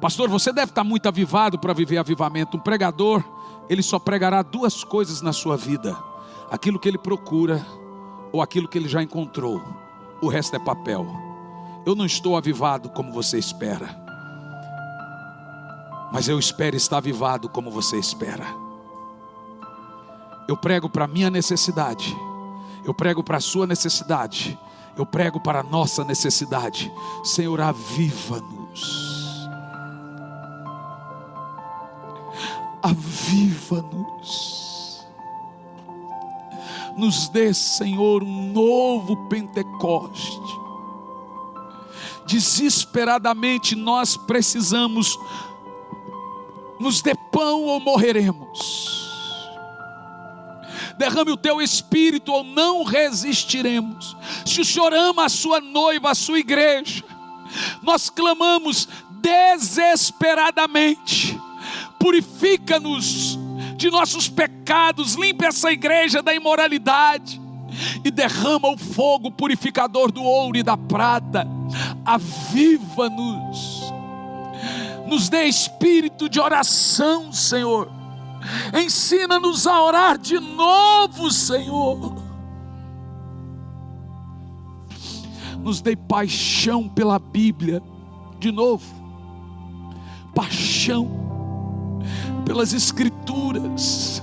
Pastor, 0.00 0.28
você 0.28 0.52
deve 0.52 0.72
estar 0.72 0.82
muito 0.82 1.06
avivado 1.06 1.60
para 1.60 1.72
viver 1.72 1.98
avivamento. 1.98 2.56
Um 2.56 2.60
pregador 2.60 3.22
ele 3.68 3.82
só 3.82 3.98
pregará 3.98 4.42
duas 4.42 4.84
coisas 4.84 5.22
na 5.22 5.32
sua 5.32 5.56
vida: 5.56 5.96
aquilo 6.50 6.78
que 6.78 6.88
ele 6.88 6.98
procura 6.98 7.64
ou 8.32 8.40
aquilo 8.40 8.68
que 8.68 8.78
ele 8.78 8.88
já 8.88 9.02
encontrou. 9.02 9.62
O 10.20 10.28
resto 10.28 10.56
é 10.56 10.58
papel. 10.58 11.06
Eu 11.84 11.94
não 11.94 12.06
estou 12.06 12.36
avivado 12.36 12.88
como 12.90 13.12
você 13.12 13.38
espera, 13.38 13.88
mas 16.12 16.28
eu 16.28 16.38
espero 16.38 16.76
estar 16.76 16.98
avivado 16.98 17.48
como 17.48 17.70
você 17.70 17.98
espera. 17.98 18.46
Eu 20.48 20.56
prego 20.56 20.88
para 20.88 21.06
a 21.06 21.08
minha 21.08 21.28
necessidade, 21.28 22.16
eu 22.84 22.94
prego 22.94 23.22
para 23.22 23.38
a 23.38 23.40
sua 23.40 23.66
necessidade, 23.66 24.56
eu 24.96 25.04
prego 25.04 25.40
para 25.40 25.60
a 25.60 25.64
nossa 25.64 26.04
necessidade. 26.04 26.92
Senhor, 27.24 27.60
aviva-nos. 27.60 29.11
Aviva-nos. 32.82 34.72
Nos 36.96 37.28
dê, 37.28 37.52
Senhor, 37.54 38.22
um 38.22 38.52
novo 38.52 39.28
Pentecoste. 39.28 40.40
Desesperadamente 42.26 43.74
nós 43.74 44.16
precisamos, 44.16 45.18
nos 46.78 47.02
dê 47.02 47.14
pão 47.30 47.64
ou 47.64 47.80
morreremos. 47.80 48.92
Derrame 50.98 51.32
o 51.32 51.36
teu 51.36 51.62
espírito 51.62 52.30
ou 52.30 52.44
não 52.44 52.84
resistiremos. 52.84 54.16
Se 54.44 54.60
o 54.60 54.64
Senhor 54.64 54.92
ama 54.92 55.24
a 55.24 55.28
sua 55.28 55.60
noiva, 55.60 56.10
a 56.10 56.14
sua 56.14 56.38
igreja, 56.38 57.02
nós 57.82 58.08
clamamos 58.10 58.86
desesperadamente 59.10 61.40
purifica-nos 62.02 63.38
de 63.76 63.88
nossos 63.88 64.28
pecados, 64.28 65.14
limpa 65.14 65.46
essa 65.46 65.70
igreja 65.70 66.20
da 66.20 66.34
imoralidade 66.34 67.40
e 68.04 68.10
derrama 68.10 68.68
o 68.70 68.76
fogo 68.76 69.30
purificador 69.30 70.10
do 70.10 70.20
ouro 70.20 70.58
e 70.58 70.64
da 70.64 70.76
prata. 70.76 71.46
Aviva-nos, 72.04 73.92
nos 75.06 75.28
dê 75.28 75.44
espírito 75.44 76.28
de 76.28 76.40
oração, 76.40 77.32
Senhor. 77.32 77.88
Ensina-nos 78.74 79.68
a 79.68 79.80
orar 79.80 80.18
de 80.18 80.40
novo, 80.40 81.30
Senhor. 81.30 82.20
Nos 85.60 85.80
dê 85.80 85.94
paixão 85.94 86.88
pela 86.88 87.20
Bíblia, 87.20 87.80
de 88.40 88.50
novo, 88.50 88.84
paixão 90.34 91.21
pelas 92.52 92.74
Escrituras. 92.74 94.22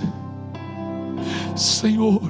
Senhor, 1.55 2.21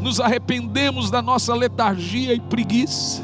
nos 0.00 0.20
arrependemos 0.20 1.10
da 1.10 1.20
nossa 1.20 1.54
letargia 1.54 2.32
e 2.32 2.40
preguiça. 2.40 3.22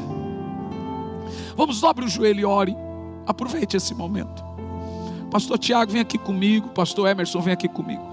Vamos 1.57 1.81
dobre 1.81 2.05
o 2.05 2.07
joelho 2.07 2.41
e 2.41 2.45
ore. 2.45 2.75
Aproveite 3.25 3.75
esse 3.75 3.95
momento. 3.95 4.45
Pastor 5.31 5.57
Tiago, 5.57 5.93
vem 5.93 6.01
aqui 6.01 6.19
comigo. 6.19 6.69
Pastor 6.69 7.07
Emerson, 7.09 7.41
vem 7.41 7.53
aqui 7.53 7.67
comigo. 7.67 8.05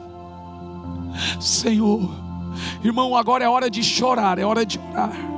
Senhor, 1.38 2.10
irmão, 2.82 3.14
agora 3.14 3.44
é 3.44 3.48
hora 3.48 3.68
de 3.68 3.82
chorar, 3.82 4.38
é 4.38 4.44
hora 4.44 4.64
de 4.64 4.80
orar. 4.90 5.31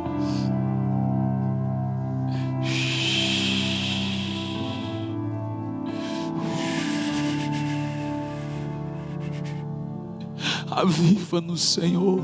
Aviva-nos, 10.74 11.62
Senhor. 11.62 12.20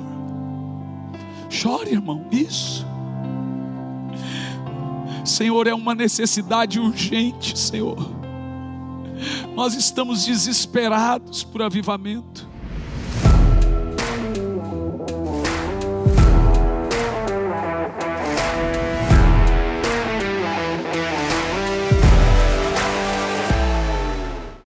Chore, 1.48 1.92
irmão, 1.92 2.26
isso. 2.32 2.84
Senhor, 5.24 5.68
é 5.68 5.74
uma 5.74 5.94
necessidade 5.94 6.80
urgente, 6.80 7.56
Senhor. 7.56 7.96
Nós 9.54 9.74
estamos 9.74 10.24
desesperados 10.24 11.44
por 11.44 11.62
avivamento. 11.62 12.49